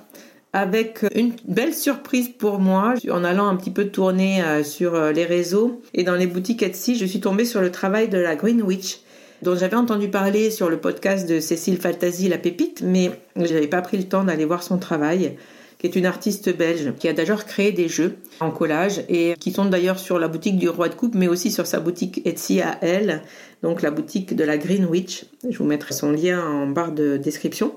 avec 0.53 1.05
une 1.15 1.35
belle 1.47 1.75
surprise 1.75 2.31
pour 2.37 2.59
moi 2.59 2.95
en 3.11 3.23
allant 3.23 3.47
un 3.47 3.57
petit 3.57 3.71
peu 3.71 3.87
tourner 3.87 4.43
euh, 4.43 4.65
sur 4.65 5.13
les 5.13 5.25
réseaux 5.25 5.83
et 5.95 6.03
dans 6.03 6.15
les 6.17 6.27
boutiques 6.27 6.63
Etsy, 6.63 6.97
je 6.97 7.05
suis 7.05 7.21
tombée 7.21 7.45
sur 7.45 7.61
le 7.61 7.71
travail 7.71 8.09
de 8.09 8.19
la 8.19 8.35
Green 8.35 8.61
Witch 8.61 9.01
dont 9.43 9.57
j'avais 9.57 9.77
entendu 9.77 10.09
parler 10.09 10.51
sur 10.51 10.69
le 10.69 10.79
podcast 10.79 11.29
de 11.29 11.41
Cécile 11.41 11.79
Faltasi, 11.79 12.29
La 12.29 12.39
Pépite, 12.39 12.83
mais 12.85 13.11
je 13.37 13.53
n'avais 13.53 13.69
pas 13.69 13.83
pris 13.83 13.97
le 13.97 14.05
temps 14.05 14.25
d'aller 14.25 14.45
voir 14.45 14.63
son 14.63 14.79
travail 14.79 15.37
qui 15.79 15.87
est 15.87 15.97
une 15.97 16.07
artiste 16.07 16.57
belge, 16.57 16.93
qui 16.99 17.09
a 17.09 17.13
d'ailleurs 17.13 17.45
créé 17.45 17.73
des 17.73 17.89
jeux 17.89 18.17
en 18.41 18.51
collage 18.51 19.03
et 19.09 19.35
qui 19.39 19.53
sont 19.53 19.67
d'ailleurs 19.67 19.99
sur 19.99 20.19
la 20.19 20.29
boutique 20.29 20.57
du 20.57 20.69
Roi 20.69 20.89
de 20.89 20.95
Coupe, 20.95 21.15
mais 21.15 21.29
aussi 21.29 21.51
sur 21.51 21.67
sa 21.67 21.81
boutique 21.81 22.23
Etsy 22.25 22.61
à 22.63 22.79
elle, 22.81 23.23
donc 23.63 23.83
la 23.83 23.91
boutique 23.91 24.35
de 24.35 24.45
la 24.45 24.57
Green 24.57 24.87
Witch. 24.87 25.27
Je 25.49 25.59
vous 25.59 25.65
mettrai 25.65 25.93
son 25.93 26.13
lien 26.13 26.41
en 26.41 26.67
barre 26.67 26.93
de 26.93 27.17
description. 27.17 27.73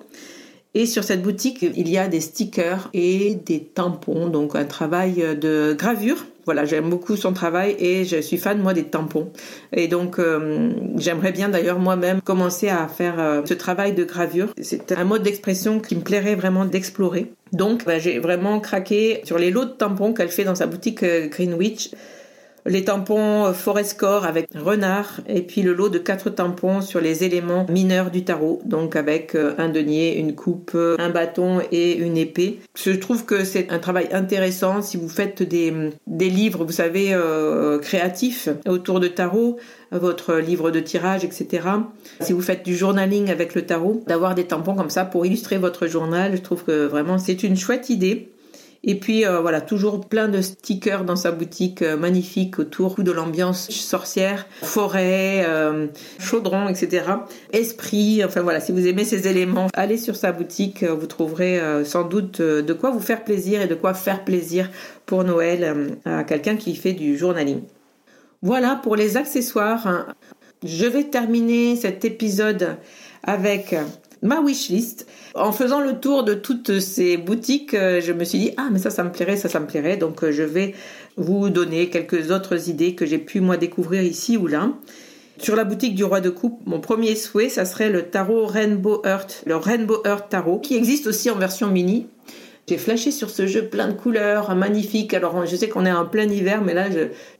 Et 0.75 0.85
sur 0.85 1.03
cette 1.03 1.23
boutique, 1.23 1.61
il 1.63 1.89
y 1.89 1.97
a 1.97 2.07
des 2.07 2.21
stickers 2.21 2.89
et 2.93 3.35
des 3.35 3.63
tampons, 3.63 4.29
donc 4.29 4.55
un 4.55 4.65
travail 4.65 5.37
de 5.37 5.75
gravure. 5.77 6.25
Voilà, 6.49 6.65
j'aime 6.65 6.89
beaucoup 6.89 7.15
son 7.15 7.31
travail 7.31 7.75
et 7.77 8.05
je 8.05 8.19
suis 8.21 8.37
fan 8.37 8.59
moi 8.59 8.73
des 8.73 8.85
tampons. 8.85 9.31
Et 9.71 9.87
donc 9.87 10.17
euh, 10.17 10.71
j'aimerais 10.95 11.31
bien 11.31 11.47
d'ailleurs 11.47 11.77
moi-même 11.77 12.21
commencer 12.21 12.69
à 12.69 12.87
faire 12.87 13.19
euh, 13.19 13.41
ce 13.45 13.53
travail 13.53 13.93
de 13.93 14.03
gravure. 14.03 14.47
C'est 14.59 14.91
un 14.93 15.03
mode 15.03 15.21
d'expression 15.21 15.79
qui 15.79 15.95
me 15.95 16.01
plairait 16.01 16.33
vraiment 16.33 16.65
d'explorer. 16.65 17.31
Donc 17.53 17.85
bah, 17.85 17.99
j'ai 17.99 18.17
vraiment 18.17 18.59
craqué 18.59 19.21
sur 19.25 19.37
les 19.37 19.51
lots 19.51 19.65
de 19.65 19.69
tampons 19.69 20.11
qu'elle 20.11 20.29
fait 20.29 20.43
dans 20.43 20.55
sa 20.55 20.65
boutique 20.65 21.03
euh, 21.03 21.27
Greenwich 21.27 21.91
les 22.69 22.85
tampons 22.85 23.45
euh, 23.45 23.53
Forescore 23.53 24.25
avec 24.25 24.49
renard 24.53 25.21
et 25.27 25.41
puis 25.41 25.63
le 25.63 25.73
lot 25.73 25.89
de 25.89 25.97
quatre 25.97 26.29
tampons 26.29 26.81
sur 26.81 27.01
les 27.01 27.23
éléments 27.23 27.65
mineurs 27.67 28.11
du 28.11 28.23
tarot, 28.23 28.61
donc 28.63 28.95
avec 28.95 29.33
euh, 29.35 29.55
un 29.57 29.69
denier, 29.69 30.17
une 30.17 30.35
coupe, 30.35 30.75
un 30.75 31.09
bâton 31.09 31.61
et 31.71 31.97
une 31.97 32.15
épée. 32.15 32.59
Je 32.75 32.91
trouve 32.91 33.25
que 33.25 33.43
c'est 33.43 33.71
un 33.71 33.79
travail 33.79 34.09
intéressant 34.11 34.81
si 34.81 34.97
vous 34.97 35.09
faites 35.09 35.41
des, 35.41 35.73
des 36.05 36.29
livres, 36.29 36.63
vous 36.63 36.71
savez, 36.71 37.09
euh, 37.11 37.79
créatifs 37.79 38.49
autour 38.67 38.99
de 38.99 39.07
tarot, 39.07 39.57
votre 39.91 40.35
livre 40.35 40.69
de 40.69 40.79
tirage, 40.79 41.23
etc. 41.23 41.67
Si 42.21 42.33
vous 42.33 42.41
faites 42.41 42.63
du 42.63 42.75
journaling 42.75 43.31
avec 43.31 43.55
le 43.55 43.63
tarot, 43.65 44.03
d'avoir 44.05 44.35
des 44.35 44.43
tampons 44.43 44.75
comme 44.75 44.91
ça 44.91 45.05
pour 45.05 45.25
illustrer 45.25 45.57
votre 45.57 45.87
journal, 45.87 46.35
je 46.35 46.41
trouve 46.41 46.63
que 46.63 46.85
vraiment 46.85 47.17
c'est 47.17 47.41
une 47.41 47.57
chouette 47.57 47.89
idée. 47.89 48.29
Et 48.83 48.95
puis 48.95 49.25
euh, 49.25 49.41
voilà, 49.41 49.59
toujours 49.59 50.07
plein 50.07 50.29
de 50.29 50.41
stickers 50.41 51.03
dans 51.03 51.17
sa 51.17 51.31
boutique 51.31 51.81
euh, 51.81 51.97
magnifique 51.97 52.59
autour 52.59 52.95
de 53.03 53.11
l'ambiance 53.11 53.69
sorcière, 53.69 54.47
forêt, 54.61 55.43
euh, 55.45 55.87
chaudron, 56.17 56.69
etc. 56.69 57.03
Esprit, 57.51 58.23
enfin 58.23 58.41
voilà, 58.41 58.61
si 58.61 58.71
vous 58.71 58.87
aimez 58.87 59.03
ces 59.03 59.27
éléments, 59.27 59.67
allez 59.73 59.97
sur 59.97 60.15
sa 60.15 60.31
boutique, 60.31 60.83
vous 60.83 61.07
trouverez 61.07 61.59
sans 61.83 62.03
doute 62.03 62.41
de 62.41 62.73
quoi 62.73 62.91
vous 62.91 62.99
faire 62.99 63.23
plaisir 63.23 63.61
et 63.61 63.67
de 63.67 63.75
quoi 63.75 63.93
faire 63.93 64.23
plaisir 64.23 64.69
pour 65.05 65.23
Noël 65.23 65.97
à 66.05 66.23
quelqu'un 66.23 66.55
qui 66.55 66.75
fait 66.75 66.93
du 66.93 67.17
journaling. 67.17 67.61
Voilà 68.41 68.79
pour 68.81 68.95
les 68.95 69.17
accessoires. 69.17 70.07
Je 70.63 70.85
vais 70.85 71.05
terminer 71.05 71.75
cet 71.75 72.05
épisode 72.05 72.77
avec 73.23 73.75
ma 74.21 74.41
wishlist. 74.41 75.07
En 75.35 75.51
faisant 75.51 75.81
le 75.81 75.99
tour 75.99 76.23
de 76.23 76.33
toutes 76.33 76.79
ces 76.79 77.17
boutiques, 77.17 77.73
euh, 77.73 78.01
je 78.01 78.13
me 78.13 78.23
suis 78.23 78.39
dit 78.39 78.51
ah 78.57 78.69
mais 78.71 78.79
ça 78.79 78.89
ça 78.89 79.03
me 79.03 79.11
plairait, 79.11 79.37
ça 79.37 79.49
ça 79.49 79.59
me 79.59 79.67
plairait. 79.67 79.97
Donc 79.97 80.23
euh, 80.23 80.31
je 80.31 80.43
vais 80.43 80.75
vous 81.17 81.49
donner 81.49 81.89
quelques 81.89 82.31
autres 82.31 82.69
idées 82.69 82.95
que 82.95 83.05
j'ai 83.05 83.17
pu 83.17 83.41
moi 83.41 83.57
découvrir 83.57 84.03
ici 84.03 84.37
ou 84.37 84.47
là. 84.47 84.71
Sur 85.37 85.55
la 85.55 85.63
boutique 85.63 85.95
du 85.95 86.03
roi 86.03 86.19
de 86.19 86.29
coupe, 86.29 86.59
mon 86.65 86.81
premier 86.81 87.15
souhait, 87.15 87.47
ça 87.47 87.63
serait 87.63 87.89
le 87.89 88.03
tarot 88.03 88.45
Rainbow 88.45 89.01
Earth, 89.05 89.43
le 89.45 89.55
Rainbow 89.55 90.01
Earth 90.05 90.27
Tarot, 90.29 90.59
qui 90.59 90.75
existe 90.75 91.07
aussi 91.07 91.29
en 91.29 91.35
version 91.35 91.67
mini. 91.67 92.07
J'ai 92.69 92.77
flashé 92.77 93.09
sur 93.09 93.31
ce 93.31 93.47
jeu 93.47 93.65
plein 93.65 93.87
de 93.87 93.93
couleurs, 93.93 94.55
magnifique. 94.55 95.15
Alors 95.15 95.43
je 95.47 95.55
sais 95.55 95.69
qu'on 95.69 95.87
est 95.87 95.91
en 95.91 96.05
plein 96.05 96.29
hiver, 96.29 96.61
mais 96.63 96.75
là, 96.75 96.85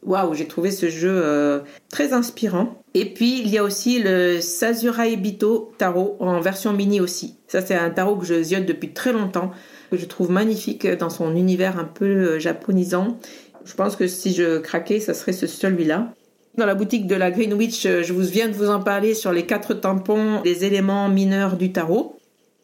waouh, 0.03 0.33
j'ai 0.33 0.47
trouvé 0.47 0.71
ce 0.71 0.89
jeu 0.89 1.21
euh, 1.23 1.59
très 1.91 2.13
inspirant. 2.13 2.81
Et 2.95 3.13
puis 3.13 3.39
il 3.39 3.47
y 3.49 3.59
a 3.59 3.63
aussi 3.63 3.99
le 3.99 4.41
Sazurai 4.41 5.15
Bito 5.17 5.71
tarot 5.77 6.17
en 6.19 6.39
version 6.39 6.73
mini 6.73 6.99
aussi. 6.99 7.35
Ça 7.47 7.61
c'est 7.61 7.75
un 7.75 7.91
tarot 7.91 8.15
que 8.15 8.25
je 8.25 8.41
ziote 8.41 8.65
depuis 8.65 8.91
très 8.91 9.13
longtemps, 9.13 9.51
que 9.91 9.97
je 9.97 10.05
trouve 10.07 10.31
magnifique 10.31 10.87
dans 10.87 11.11
son 11.11 11.35
univers 11.35 11.77
un 11.77 11.85
peu 11.85 12.05
euh, 12.05 12.39
japonisant. 12.39 13.19
Je 13.65 13.75
pense 13.75 13.95
que 13.95 14.07
si 14.07 14.33
je 14.33 14.57
craquais, 14.57 14.99
ça 14.99 15.13
serait 15.13 15.33
celui-là. 15.33 16.11
Dans 16.57 16.65
la 16.65 16.73
boutique 16.73 17.05
de 17.05 17.13
la 17.13 17.29
Greenwich, 17.29 17.85
euh, 17.85 18.01
je 18.01 18.13
vous 18.13 18.23
viens 18.23 18.47
de 18.47 18.53
vous 18.53 18.71
en 18.71 18.79
parler 18.79 19.13
sur 19.13 19.31
les 19.31 19.45
quatre 19.45 19.75
tampons 19.75 20.41
des 20.41 20.65
éléments 20.65 21.07
mineurs 21.07 21.55
du 21.55 21.71
tarot. 21.71 22.18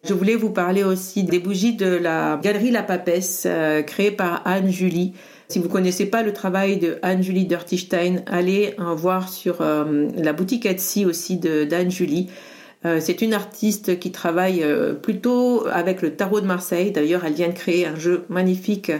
Je 0.08 0.14
voulais 0.14 0.36
vous 0.36 0.52
parler 0.52 0.84
aussi 0.84 1.24
des 1.24 1.40
bougies 1.40 1.74
de 1.74 1.88
la 1.88 2.40
galerie 2.44 2.70
La 2.70 2.84
Papesse, 2.84 3.46
euh, 3.48 3.82
créée 3.82 4.12
par 4.12 4.44
Anne 4.46 4.70
Julie. 4.70 5.14
Si 5.48 5.58
vous 5.58 5.68
connaissez 5.68 6.06
pas 6.06 6.22
le 6.22 6.32
travail 6.32 6.78
de 6.78 7.00
Anne-Julie 7.02 7.46
Dirtistein, 7.46 8.18
allez 8.28 8.76
en 8.78 8.94
voir 8.94 9.30
sur 9.30 9.62
euh, 9.62 10.08
la 10.16 10.34
boutique 10.34 10.68
Etsy 10.68 11.06
aussi 11.06 11.38
d'Anne 11.38 11.90
Julie. 11.90 12.30
Euh, 12.86 13.00
c'est 13.00 13.24
une 13.24 13.34
artiste 13.34 13.98
qui 13.98 14.12
travaille 14.12 14.64
plutôt 15.02 15.66
avec 15.72 16.04
le 16.04 16.16
tarot 16.16 16.40
de 16.40 16.46
Marseille. 16.46 16.92
D'ailleurs, 16.92 17.26
elle 17.26 17.34
vient 17.34 17.50
de 17.50 17.54
créer 17.54 17.88
un 17.88 17.96
jeu 17.96 18.26
magnifique 18.30 18.92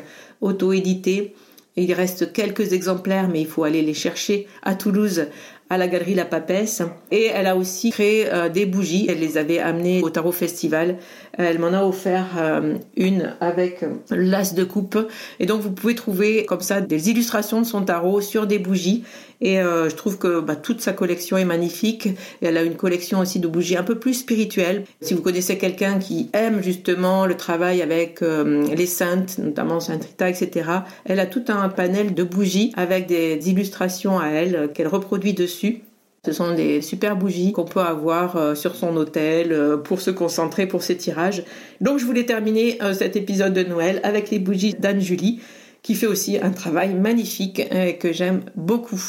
auto-édité. 0.42 1.36
Il 1.76 1.94
reste 1.94 2.34
quelques 2.34 2.74
exemplaires, 2.74 3.28
mais 3.28 3.42
il 3.42 3.48
faut 3.48 3.64
aller 3.64 3.82
les 3.84 3.94
chercher 3.94 4.48
à 4.64 4.74
Toulouse 4.74 5.28
à 5.70 5.78
la 5.78 5.88
galerie 5.88 6.14
La 6.14 6.26
Papesse. 6.26 6.82
Et 7.12 7.26
elle 7.26 7.48
a 7.48 7.56
aussi 7.56 7.92
créé 7.92 8.28
euh, 8.32 8.50
des 8.50 8.66
bougies. 8.66 9.08
Elle 9.10 9.20
les 9.20 9.38
avait 9.38 9.60
amenées 9.60 10.02
au 10.04 10.10
Tarot 10.10 10.32
Festival. 10.32 10.98
Elle 11.34 11.60
m'en 11.60 11.74
a 11.74 11.84
offert 11.84 12.28
euh, 12.38 12.76
une 12.96 13.36
avec 13.42 13.84
l'as 14.10 14.54
de 14.54 14.64
coupe. 14.64 14.98
Et 15.40 15.46
donc 15.46 15.62
vous 15.62 15.72
pouvez 15.72 15.96
trouver 15.96 16.46
comme 16.46 16.62
ça 16.62 16.82
des 16.82 17.10
illustrations 17.10 17.62
de 17.62 17.66
son 17.66 17.84
tarot 17.84 18.22
sur 18.22 18.48
des 18.48 18.60
bougies. 18.60 19.04
Et 19.42 19.60
euh, 19.60 19.90
je 19.90 19.96
trouve 19.96 20.18
que 20.18 20.40
bah, 20.40 20.56
toute 20.56 20.82
sa 20.82 20.94
collection 20.94 21.38
est 21.38 21.46
magnifique. 21.46 22.10
Elle 22.42 22.58
a 22.58 22.64
une 22.64 22.76
collection 22.76 23.20
aussi 23.20 23.40
de 23.40 23.48
bougies 23.48 23.78
un 23.78 23.84
peu 23.84 23.96
plus 23.96 24.14
spirituelles. 24.14 24.86
Si 25.02 25.14
vous 25.14 25.22
connaissez 25.22 25.58
quelqu'un 25.58 26.00
qui 26.00 26.30
aime 26.34 26.62
justement 26.62 27.26
le 27.26 27.36
travail 27.36 27.82
avec 27.82 28.22
les 28.22 28.86
saintes, 28.86 29.38
notamment 29.38 29.80
Sainte 29.80 30.06
Rita, 30.06 30.30
etc., 30.30 30.70
elle 31.06 31.20
a 31.20 31.26
tout 31.26 31.44
un 31.48 31.70
panel 31.70 32.14
de 32.14 32.24
bougies 32.24 32.72
avec 32.76 33.08
des 33.08 33.50
illustrations 33.50 34.20
à 34.20 34.28
elle 34.28 34.72
qu'elle 34.74 34.88
reproduit 34.88 35.34
dessus 35.34 35.82
ce 36.26 36.32
sont 36.32 36.56
des 36.56 36.82
super 36.82 37.16
bougies 37.16 37.52
qu'on 37.52 37.66
peut 37.66 37.82
avoir 37.82 38.36
euh, 38.36 38.56
sur 38.56 38.76
son 38.76 38.98
hôtel 38.98 39.52
euh, 39.52 39.78
pour 39.78 40.02
se 40.02 40.10
concentrer 40.10 40.66
pour 40.66 40.82
ses 40.82 40.98
tirages. 40.98 41.44
Donc 41.82 42.00
je 42.00 42.06
voulais 42.06 42.26
terminer 42.26 42.82
euh, 42.82 42.94
cet 42.94 43.16
épisode 43.16 43.54
de 43.54 43.64
Noël 43.64 44.00
avec 44.02 44.32
les 44.32 44.40
bougies 44.40 44.74
d'Anne-Julie 44.74 45.40
qui 45.84 45.94
fait 45.94 46.08
aussi 46.08 46.40
un 46.42 46.50
travail 46.50 46.96
magnifique 46.96 47.60
et 47.72 47.98
que 47.98 48.12
j'aime 48.12 48.42
beaucoup. 48.56 49.00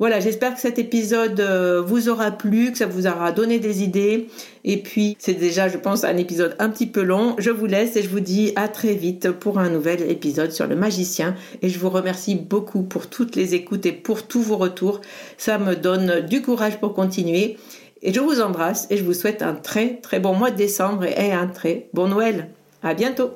Voilà, 0.00 0.18
j'espère 0.18 0.54
que 0.54 0.60
cet 0.60 0.78
épisode 0.80 1.38
euh, 1.38 1.80
vous 1.80 2.08
aura 2.08 2.32
plu, 2.32 2.72
que 2.72 2.78
ça 2.78 2.86
vous 2.86 3.06
aura 3.06 3.30
donné 3.30 3.60
des 3.60 3.84
idées. 3.84 4.26
Et 4.64 4.78
puis, 4.78 5.16
c'est 5.20 5.34
déjà, 5.34 5.68
je 5.68 5.78
pense, 5.78 6.02
un 6.02 6.16
épisode 6.16 6.56
un 6.58 6.68
petit 6.68 6.86
peu 6.86 7.02
long. 7.02 7.36
Je 7.38 7.50
vous 7.50 7.66
laisse 7.66 7.94
et 7.96 8.02
je 8.02 8.08
vous 8.08 8.20
dis 8.20 8.52
à 8.56 8.66
très 8.66 8.94
vite 8.94 9.30
pour 9.30 9.58
un 9.58 9.70
nouvel 9.70 10.10
épisode 10.10 10.50
sur 10.50 10.66
le 10.66 10.74
magicien. 10.74 11.36
Et 11.62 11.68
je 11.68 11.78
vous 11.78 11.90
remercie 11.90 12.34
beaucoup 12.34 12.82
pour 12.82 13.08
toutes 13.08 13.36
les 13.36 13.54
écoutes 13.54 13.86
et 13.86 13.92
pour 13.92 14.26
tous 14.26 14.42
vos 14.42 14.56
retours. 14.56 15.00
Ça 15.38 15.58
me 15.58 15.76
donne 15.76 16.20
du 16.22 16.42
courage 16.42 16.80
pour 16.80 16.92
continuer. 16.92 17.56
Et 18.02 18.12
je 18.12 18.20
vous 18.20 18.40
embrasse 18.40 18.88
et 18.90 18.96
je 18.96 19.04
vous 19.04 19.14
souhaite 19.14 19.42
un 19.42 19.54
très 19.54 20.00
très 20.02 20.20
bon 20.20 20.34
mois 20.34 20.50
de 20.50 20.56
décembre 20.56 21.04
et 21.04 21.32
un 21.32 21.46
très 21.46 21.88
bon 21.94 22.08
Noël. 22.08 22.50
À 22.82 22.94
bientôt! 22.94 23.30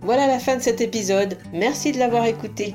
Voilà 0.00 0.26
la 0.26 0.38
fin 0.38 0.56
de 0.56 0.62
cet 0.62 0.80
épisode. 0.80 1.36
Merci 1.52 1.92
de 1.92 1.98
l'avoir 1.98 2.26
écouté. 2.26 2.74